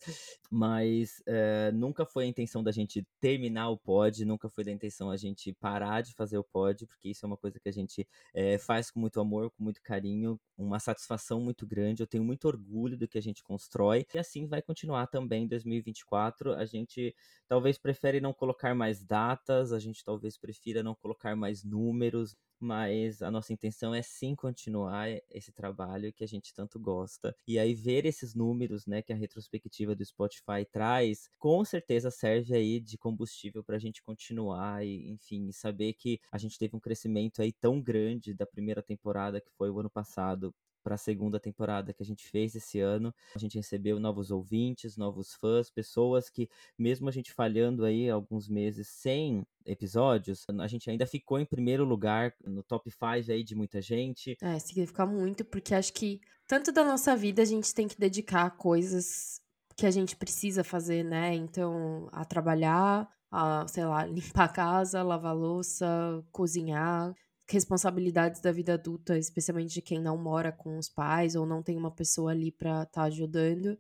Mas 0.52 1.22
eh, 1.26 1.72
nunca 1.86 2.04
foi 2.04 2.26
a 2.26 2.28
intenção 2.28 2.64
da 2.64 2.72
gente 2.72 3.06
terminar 3.22 3.70
o 3.70 3.78
pod, 3.78 4.26
nunca 4.26 4.50
foi 4.50 4.64
da 4.64 4.72
intenção 4.72 5.12
a 5.12 5.18
gente 5.18 5.54
parar 5.54 6.02
de 6.02 6.16
fazer 6.16 6.38
o 6.38 6.44
pod, 6.44 6.88
porque 6.88 7.10
isso 7.10 7.24
é 7.26 7.28
uma 7.28 7.38
coisa 7.38 7.60
que 7.60 7.70
a 7.70 7.72
gente 7.72 8.08
eh, 8.34 8.58
faz 8.58 8.90
com 8.90 9.00
muito 9.00 9.20
amor, 9.20 9.52
com 9.52 9.64
muito 9.64 9.80
carinho, 9.84 10.40
uma 10.58 10.80
satisfação 10.80 11.40
muito 11.40 11.66
grande. 11.68 12.02
Eu 12.02 12.08
tenho 12.08 12.24
muito 12.24 12.46
orgulho 12.48 12.98
do 12.98 13.08
que 13.08 13.20
a 13.20 13.22
gente 13.22 13.44
constrói 13.44 14.06
e 14.14 14.18
assim 14.18 14.48
vai 14.48 14.62
continuar 14.64 15.06
também 15.08 15.44
em 15.44 15.48
2024. 15.48 16.54
A 16.54 16.66
gente 16.66 17.16
talvez 17.48 17.78
prefere 17.78 18.20
não 18.20 18.34
colocar 18.34 18.74
mais 18.74 19.04
datas, 19.04 19.72
a 19.72 19.80
gente 19.80 20.04
talvez 20.04 20.38
prefira 20.38 20.82
não 20.82 20.96
colocar 20.96 21.36
mais 21.36 21.64
números, 21.64 22.36
mas 22.60 23.22
a 23.22 23.30
nossa 23.32 23.54
intenção 23.54 23.94
é 23.94 24.02
sim 24.02 24.36
continuar 24.36 25.08
esse 25.30 25.52
trabalho 25.52 26.14
que 26.14 26.24
a 26.24 26.28
gente 26.28 26.54
tanto 26.54 26.80
gosta. 26.80 27.36
E 27.48 27.60
aí 27.60 27.74
ver 27.74 28.06
esses 28.06 28.34
números, 28.34 28.86
né, 28.86 29.02
que 29.02 29.14
a 29.14 29.16
retrospectiva 29.16 29.96
do 29.96 30.04
Spotify 30.06 30.66
traz, 30.72 31.30
com 31.38 31.64
certeza 31.66 32.10
serve 32.12 32.56
aí 32.56 32.80
de 32.80 32.98
combustível 32.98 33.64
para 33.64 33.76
a 33.76 33.80
gente 33.80 34.02
continuar 34.02 34.86
e, 34.86 35.10
enfim, 35.10 35.52
saber 35.52 35.94
que 35.94 36.20
a 36.32 36.38
gente 36.38 36.58
teve 36.58 36.76
um 36.76 36.80
crescimento 36.80 37.42
aí 37.42 37.52
tão 37.52 37.82
grande 37.82 38.34
da 38.34 38.46
primeira 38.46 38.82
temporada 38.82 39.42
que 39.42 39.52
foi 39.52 39.70
o 39.70 39.80
ano 39.80 39.90
passado 39.90 40.54
para 40.86 40.94
a 40.94 41.00
segunda 41.00 41.40
temporada 41.40 41.92
que 41.92 42.04
a 42.04 42.06
gente 42.06 42.28
fez 42.28 42.54
esse 42.54 42.80
ano. 42.80 43.12
A 43.36 43.40
gente 43.40 43.58
recebeu 43.58 44.00
novos 44.00 44.30
ouvintes, 44.30 44.96
novos 44.96 45.34
fãs, 45.34 45.72
pessoas 45.72 46.30
que, 46.30 46.48
mesmo 46.78 47.10
a 47.10 47.12
gente 47.12 47.34
falhando 47.34 47.84
aí 47.84 48.08
alguns 48.08 48.48
meses 48.48 48.88
sem 48.88 49.44
episódios, 49.66 50.46
a 50.60 50.68
gente 50.68 50.88
ainda 50.88 51.08
ficou 51.08 51.40
em 51.40 51.46
primeiro 51.46 51.84
lugar 51.84 52.36
no 52.46 52.62
top 52.62 52.92
5 52.92 53.32
aí 53.32 53.44
de 53.44 53.56
muita 53.56 53.82
gente. 53.82 54.38
É, 54.40 54.60
significa 54.60 55.08
muito, 55.08 55.44
porque 55.44 55.74
acho 55.74 55.92
que 55.92 56.22
tanto 56.46 56.72
da 56.72 56.86
nossa 56.86 57.16
vida 57.16 57.42
a 57.42 57.46
gente 57.46 57.74
tem 57.74 57.88
que 57.88 58.00
dedicar 58.00 58.46
a 58.46 58.52
coisas 58.52 59.42
que 59.76 59.88
a 59.88 59.92
gente 59.92 60.16
precisa 60.16 60.64
fazer, 60.64 61.04
né? 61.04 61.34
Então, 61.34 62.08
a 62.12 62.24
trabalhar, 62.24 63.10
a, 63.32 63.68
sei 63.68 63.86
lá, 63.86 64.06
limpar 64.06 64.46
a 64.46 64.50
casa, 64.50 65.02
lavar 65.02 65.36
louça, 65.36 66.24
cozinhar, 66.32 67.16
responsabilidades 67.48 68.42
da 68.42 68.52
vida 68.52 68.74
adulta, 68.74 69.18
especialmente 69.18 69.74
de 69.74 69.82
quem 69.82 70.00
não 70.02 70.18
mora 70.18 70.52
com 70.52 70.78
os 70.78 70.90
pais 70.90 71.36
ou 71.36 71.46
não 71.46 71.62
tem 71.62 71.78
uma 71.78 71.92
pessoa 71.92 72.32
ali 72.32 72.52
pra 72.52 72.84
estar 72.84 73.04
ajudando. 73.04 73.78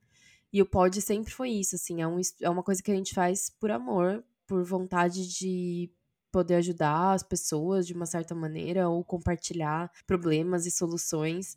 E 0.54 0.62
o 0.62 0.66
pod 0.66 1.02
sempre 1.02 1.32
foi 1.34 1.50
isso, 1.50 1.76
assim, 1.76 2.02
é, 2.02 2.08
um, 2.08 2.20
é 2.42 2.50
uma 2.50 2.64
coisa 2.64 2.82
que 2.82 2.92
a 2.92 2.96
gente 2.96 3.14
faz 3.14 3.50
por 3.50 3.72
amor, 3.72 4.24
por 4.48 4.64
vontade 4.64 5.28
de 5.28 5.92
poder 6.32 6.56
ajudar 6.56 7.14
as 7.14 7.24
pessoas 7.24 7.88
de 7.88 7.94
uma 7.94 8.06
certa 8.06 8.36
maneira 8.36 8.88
ou 8.90 9.04
compartilhar 9.04 9.92
problemas 10.06 10.66
e 10.66 10.72
soluções. 10.72 11.56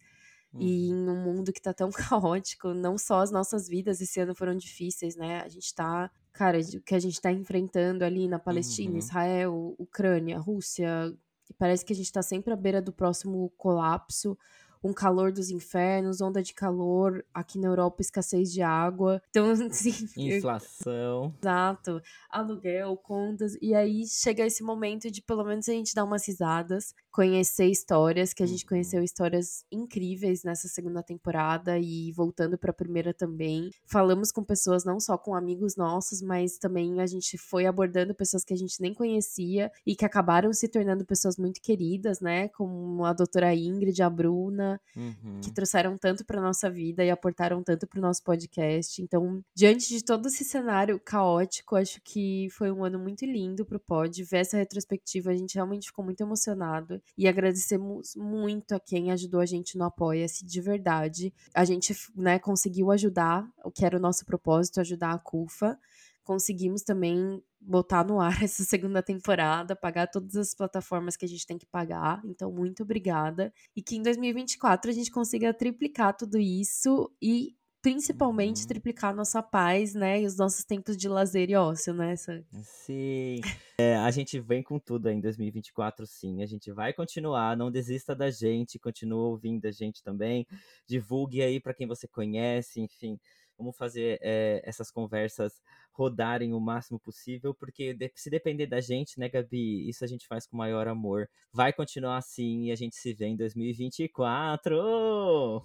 E 0.58 0.88
em 0.88 1.08
um 1.08 1.22
mundo 1.22 1.52
que 1.52 1.60
tá 1.60 1.74
tão 1.74 1.90
caótico, 1.92 2.72
não 2.72 2.96
só 2.96 3.20
as 3.20 3.30
nossas 3.30 3.68
vidas 3.68 4.00
esse 4.00 4.18
ano 4.20 4.34
foram 4.34 4.56
difíceis, 4.56 5.14
né? 5.14 5.42
A 5.42 5.48
gente 5.48 5.74
tá, 5.74 6.10
cara, 6.32 6.58
o 6.58 6.80
que 6.80 6.94
a 6.94 6.98
gente 6.98 7.20
tá 7.20 7.30
enfrentando 7.30 8.02
ali 8.04 8.26
na 8.26 8.38
Palestina, 8.38 8.92
Uhum. 8.92 8.98
Israel, 8.98 9.74
Ucrânia, 9.78 10.38
Rússia, 10.38 11.14
parece 11.58 11.84
que 11.84 11.92
a 11.92 11.96
gente 11.96 12.12
tá 12.12 12.22
sempre 12.22 12.52
à 12.52 12.56
beira 12.56 12.80
do 12.80 12.92
próximo 12.92 13.50
colapso. 13.56 14.38
Um 14.82 14.92
calor 14.92 15.32
dos 15.32 15.50
infernos, 15.50 16.20
onda 16.20 16.40
de 16.40 16.54
calor, 16.54 17.24
aqui 17.34 17.58
na 17.58 17.66
Europa 17.66 18.00
escassez 18.00 18.52
de 18.52 18.62
água. 18.62 19.20
Então, 19.30 19.50
assim, 19.50 19.92
Inflação. 20.16 21.34
Exato, 21.42 22.00
aluguel, 22.30 22.96
contas, 22.96 23.58
e 23.60 23.74
aí 23.74 24.06
chega 24.06 24.46
esse 24.46 24.62
momento 24.62 25.10
de 25.10 25.20
pelo 25.20 25.44
menos 25.44 25.68
a 25.68 25.72
gente 25.72 25.94
dar 25.94 26.04
umas 26.04 26.26
risadas, 26.28 26.94
conhecer 27.18 27.66
histórias, 27.66 28.32
que 28.32 28.44
a 28.44 28.46
gente 28.46 28.62
Uhum. 28.62 28.68
conheceu 28.68 29.02
histórias 29.02 29.64
incríveis 29.72 30.44
nessa 30.44 30.68
segunda 30.68 31.02
temporada 31.02 31.76
e 31.76 32.12
voltando 32.12 32.56
pra 32.56 32.72
primeira 32.72 33.12
também. 33.12 33.70
Falamos 33.84 34.30
com 34.30 34.44
pessoas, 34.44 34.84
não 34.84 35.00
só 35.00 35.18
com 35.18 35.34
amigos 35.34 35.74
nossos, 35.74 36.22
mas 36.22 36.58
também 36.58 37.00
a 37.00 37.06
gente 37.06 37.36
foi 37.36 37.66
abordando 37.66 38.14
pessoas 38.14 38.44
que 38.44 38.54
a 38.54 38.56
gente 38.56 38.80
nem 38.80 38.94
conhecia 38.94 39.68
e 39.84 39.96
que 39.96 40.04
acabaram 40.04 40.52
se 40.52 40.68
tornando 40.68 41.04
pessoas 41.04 41.36
muito 41.36 41.60
queridas, 41.60 42.20
né? 42.20 42.46
Como 42.50 43.04
a 43.04 43.12
doutora 43.12 43.52
Ingrid, 43.52 44.00
a 44.00 44.08
Bruna, 44.08 44.80
Uhum. 44.94 45.40
que 45.42 45.50
trouxeram 45.52 45.98
tanto 45.98 46.24
para 46.24 46.40
nossa 46.40 46.70
vida 46.70 47.04
e 47.04 47.10
aportaram 47.10 47.64
tanto 47.64 47.84
para 47.88 47.98
o 47.98 48.02
nosso 48.02 48.22
podcast. 48.22 49.02
Então, 49.02 49.42
diante 49.56 49.88
de 49.88 50.04
todo 50.04 50.28
esse 50.28 50.44
cenário 50.44 51.00
caótico, 51.04 51.74
acho 51.74 52.00
que 52.04 52.46
foi 52.52 52.70
um 52.70 52.84
ano 52.84 52.96
muito 52.96 53.24
lindo 53.26 53.66
pro 53.66 53.80
Pod. 53.80 54.22
Ver 54.22 54.38
essa 54.38 54.56
retrospectiva, 54.56 55.32
a 55.32 55.34
gente 55.34 55.56
realmente 55.56 55.88
ficou 55.88 56.04
muito 56.04 56.20
emocionado 56.20 57.02
e 57.16 57.26
agradecemos 57.26 58.14
muito 58.16 58.74
a 58.74 58.80
quem 58.80 59.10
ajudou 59.10 59.40
a 59.40 59.46
gente 59.46 59.76
no 59.76 59.84
Apoia-se, 59.84 60.44
de 60.44 60.60
verdade. 60.60 61.32
A 61.54 61.64
gente, 61.64 61.94
né, 62.14 62.38
conseguiu 62.38 62.90
ajudar, 62.90 63.48
o 63.64 63.70
que 63.70 63.84
era 63.84 63.96
o 63.96 64.00
nosso 64.00 64.24
propósito, 64.24 64.80
ajudar 64.80 65.12
a 65.12 65.18
CUFA. 65.18 65.78
Conseguimos 66.22 66.82
também 66.82 67.42
botar 67.60 68.04
no 68.04 68.20
ar 68.20 68.40
essa 68.44 68.64
segunda 68.64 69.02
temporada, 69.02 69.74
pagar 69.74 70.06
todas 70.06 70.36
as 70.36 70.54
plataformas 70.54 71.16
que 71.16 71.24
a 71.24 71.28
gente 71.28 71.46
tem 71.46 71.58
que 71.58 71.66
pagar. 71.66 72.20
Então, 72.24 72.52
muito 72.52 72.82
obrigada 72.82 73.52
e 73.74 73.82
que 73.82 73.96
em 73.96 74.02
2024 74.02 74.90
a 74.90 74.94
gente 74.94 75.10
consiga 75.10 75.52
triplicar 75.52 76.16
tudo 76.16 76.38
isso 76.38 77.10
e 77.20 77.57
principalmente 77.82 78.62
Uhum. 78.62 78.66
triplicar 78.66 79.10
a 79.10 79.14
nossa 79.16 79.42
paz, 79.42 79.94
né, 79.94 80.20
e 80.22 80.26
os 80.26 80.36
nossos 80.36 80.64
tempos 80.64 80.96
de 80.96 81.08
lazer 81.08 81.50
e 81.50 81.56
ócio, 81.56 81.94
né? 81.94 82.12
Essa- 82.12 82.44
Sim. 82.64 83.40
É, 83.78 83.96
a 83.96 84.10
gente 84.10 84.40
vem 84.40 84.62
com 84.62 84.78
tudo 84.78 85.06
aí 85.08 85.14
em 85.14 85.20
2024, 85.20 86.06
sim. 86.06 86.42
A 86.42 86.46
gente 86.46 86.72
vai 86.72 86.92
continuar, 86.92 87.56
não 87.56 87.70
desista 87.70 88.14
da 88.14 88.30
gente, 88.30 88.78
continua 88.78 89.28
ouvindo 89.28 89.66
a 89.66 89.70
gente 89.70 90.02
também. 90.02 90.46
Divulgue 90.86 91.42
aí 91.42 91.60
para 91.60 91.74
quem 91.74 91.86
você 91.86 92.08
conhece, 92.08 92.80
enfim. 92.80 93.18
Vamos 93.56 93.76
fazer 93.76 94.18
é, 94.22 94.60
essas 94.64 94.90
conversas 94.90 95.60
rodarem 95.98 96.54
o 96.54 96.60
máximo 96.60 97.00
possível, 97.00 97.52
porque 97.52 97.96
se 98.14 98.30
depender 98.30 98.68
da 98.68 98.80
gente, 98.80 99.18
né, 99.18 99.28
Gabi? 99.28 99.88
Isso 99.88 100.04
a 100.04 100.06
gente 100.06 100.28
faz 100.28 100.46
com 100.46 100.54
o 100.56 100.58
maior 100.58 100.86
amor. 100.86 101.28
Vai 101.52 101.72
continuar 101.72 102.18
assim 102.18 102.66
e 102.66 102.70
a 102.70 102.76
gente 102.76 102.94
se 102.94 103.12
vê 103.12 103.26
em 103.26 103.36
2024. 103.36 104.76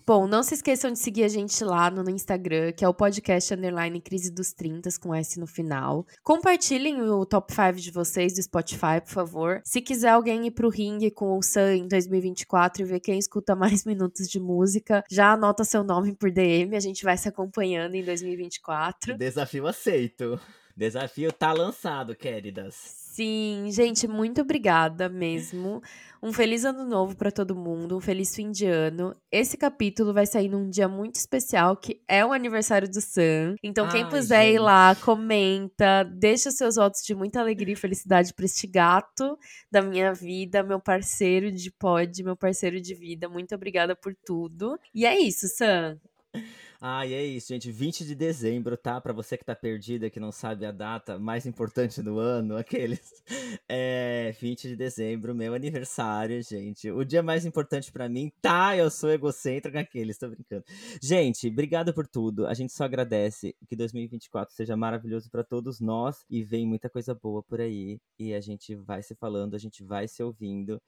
Bom, 0.07 0.25
não 0.27 0.41
se 0.41 0.55
esqueçam 0.55 0.91
de 0.91 0.97
seguir 0.97 1.25
a 1.25 1.27
gente 1.27 1.63
lá 1.63 1.91
no, 1.91 2.03
no 2.03 2.09
Instagram, 2.09 2.71
que 2.71 2.83
é 2.83 2.89
o 2.89 2.93
podcast 2.93 3.53
underline 3.53 4.01
Crise 4.01 4.33
dos 4.33 4.53
30 4.53 4.89
com 4.99 5.13
S 5.13 5.39
no 5.39 5.45
final. 5.45 6.05
Compartilhem 6.23 7.01
o 7.01 7.25
top 7.25 7.53
5 7.53 7.73
de 7.73 7.91
vocês 7.91 8.33
do 8.33 8.41
Spotify, 8.41 8.99
por 9.03 9.11
favor. 9.11 9.61
Se 9.63 9.81
quiser 9.81 10.09
alguém 10.09 10.47
ir 10.47 10.51
pro 10.51 10.69
ringue 10.69 11.11
com 11.11 11.37
o 11.37 11.43
Sam 11.43 11.75
em 11.75 11.87
2024 11.87 12.81
e 12.81 12.85
ver 12.85 12.99
quem 12.99 13.19
escuta 13.19 13.55
mais 13.55 13.85
minutos 13.85 14.27
de 14.27 14.39
música, 14.39 15.03
já 15.11 15.33
anota 15.33 15.63
seu 15.63 15.83
nome 15.83 16.15
por 16.15 16.31
DM, 16.31 16.75
a 16.75 16.79
gente 16.79 17.03
vai 17.03 17.17
se 17.17 17.27
acompanhando 17.27 17.93
em 17.93 18.03
2024. 18.03 19.17
Desafio 19.17 19.67
aceito. 19.67 20.22
Desafio 20.75 21.31
tá 21.31 21.53
lançado, 21.53 22.15
queridas. 22.15 22.73
Sim, 23.13 23.69
gente, 23.69 24.07
muito 24.07 24.41
obrigada 24.41 25.07
mesmo. 25.07 25.83
Um 26.21 26.33
feliz 26.33 26.65
ano 26.65 26.83
novo 26.83 27.15
pra 27.15 27.29
todo 27.29 27.55
mundo, 27.55 27.95
um 27.95 28.01
feliz 28.01 28.33
fim 28.35 28.49
de 28.49 28.65
ano. 28.65 29.15
Esse 29.31 29.55
capítulo 29.55 30.11
vai 30.11 30.25
sair 30.25 30.49
num 30.49 30.67
dia 30.67 30.87
muito 30.87 31.15
especial, 31.15 31.77
que 31.77 32.01
é 32.07 32.25
o 32.25 32.33
aniversário 32.33 32.89
do 32.89 32.99
Sam. 32.99 33.55
Então, 33.61 33.87
quem 33.87 34.03
Ai, 34.03 34.09
puder 34.09 34.47
ir 34.47 34.51
gente. 34.53 34.59
lá, 34.61 34.95
comenta, 34.95 36.01
deixa 36.03 36.49
seus 36.49 36.75
votos 36.75 37.03
de 37.03 37.13
muita 37.13 37.39
alegria 37.39 37.73
e 37.73 37.77
felicidade 37.77 38.33
pra 38.33 38.45
este 38.45 38.65
gato 38.65 39.37
da 39.71 39.79
minha 39.79 40.11
vida, 40.11 40.63
meu 40.63 40.79
parceiro 40.79 41.51
de 41.51 41.69
pod, 41.69 42.23
meu 42.23 42.35
parceiro 42.35 42.81
de 42.81 42.95
vida. 42.95 43.29
Muito 43.29 43.53
obrigada 43.53 43.95
por 43.95 44.15
tudo. 44.25 44.79
E 44.91 45.05
é 45.05 45.19
isso, 45.19 45.47
Sam. 45.49 45.99
Ah, 46.85 47.05
e 47.05 47.13
é 47.13 47.23
isso, 47.23 47.47
gente. 47.47 47.71
20 47.71 48.03
de 48.03 48.13
dezembro, 48.13 48.75
tá? 48.75 48.99
Pra 48.99 49.13
você 49.13 49.37
que 49.37 49.45
tá 49.45 49.55
perdida, 49.55 50.09
que 50.09 50.19
não 50.19 50.33
sabe 50.33 50.65
a 50.65 50.71
data 50.71 51.17
mais 51.17 51.45
importante 51.45 52.01
do 52.01 52.19
ano, 52.19 52.57
aqueles. 52.59 53.23
É 53.69 54.35
20 54.37 54.67
de 54.67 54.75
dezembro, 54.75 55.33
meu 55.33 55.53
aniversário, 55.53 56.43
gente. 56.43 56.91
O 56.91 57.05
dia 57.05 57.23
mais 57.23 57.45
importante 57.45 57.89
pra 57.89 58.09
mim, 58.09 58.29
tá? 58.41 58.75
Eu 58.75 58.89
sou 58.89 59.09
egocêntrico, 59.09 59.77
aqueles, 59.77 60.17
tô 60.17 60.27
brincando. 60.27 60.65
Gente, 61.01 61.47
obrigado 61.47 61.93
por 61.93 62.05
tudo. 62.05 62.45
A 62.47 62.53
gente 62.53 62.73
só 62.73 62.83
agradece 62.83 63.55
que 63.65 63.77
2024 63.77 64.53
seja 64.53 64.75
maravilhoso 64.75 65.29
pra 65.31 65.43
todos 65.43 65.79
nós 65.79 66.25
e 66.29 66.43
vem 66.43 66.67
muita 66.67 66.89
coisa 66.89 67.15
boa 67.15 67.41
por 67.41 67.61
aí. 67.61 67.97
E 68.19 68.33
a 68.33 68.41
gente 68.41 68.75
vai 68.75 69.01
se 69.01 69.15
falando, 69.15 69.55
a 69.55 69.59
gente 69.59 69.83
vai 69.85 70.05
se 70.07 70.21
ouvindo. 70.21 70.81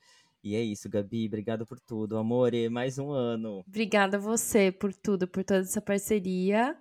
E 0.46 0.56
é 0.56 0.62
isso, 0.62 0.88
Gabi. 0.88 1.26
Obrigado 1.26 1.66
por 1.66 1.80
tudo. 1.80 2.20
Amore, 2.20 2.70
mais 2.70 3.00
um 3.00 3.10
ano. 3.10 3.64
Obrigada 3.68 4.18
a 4.18 4.20
você 4.20 4.72
por 4.72 4.94
tudo, 4.94 5.28
por 5.28 5.44
toda 5.44 5.62
essa 5.62 5.82
parceria. 5.82 6.78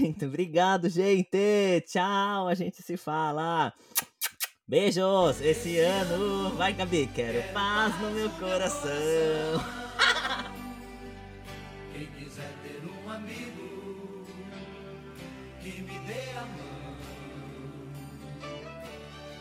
Muito 0.00 0.26
obrigado, 0.26 0.88
gente. 0.88 1.38
Tchau, 1.86 2.48
a 2.48 2.54
gente 2.56 2.82
se 2.82 2.96
fala. 2.96 3.72
Beijos. 4.66 5.40
Esse 5.40 5.78
ano, 5.78 6.50
vai, 6.56 6.72
Gabi. 6.72 7.08
Quero 7.14 7.40
paz 7.52 7.94
no 8.00 8.10
meu 8.10 8.28
coração. 8.30 9.91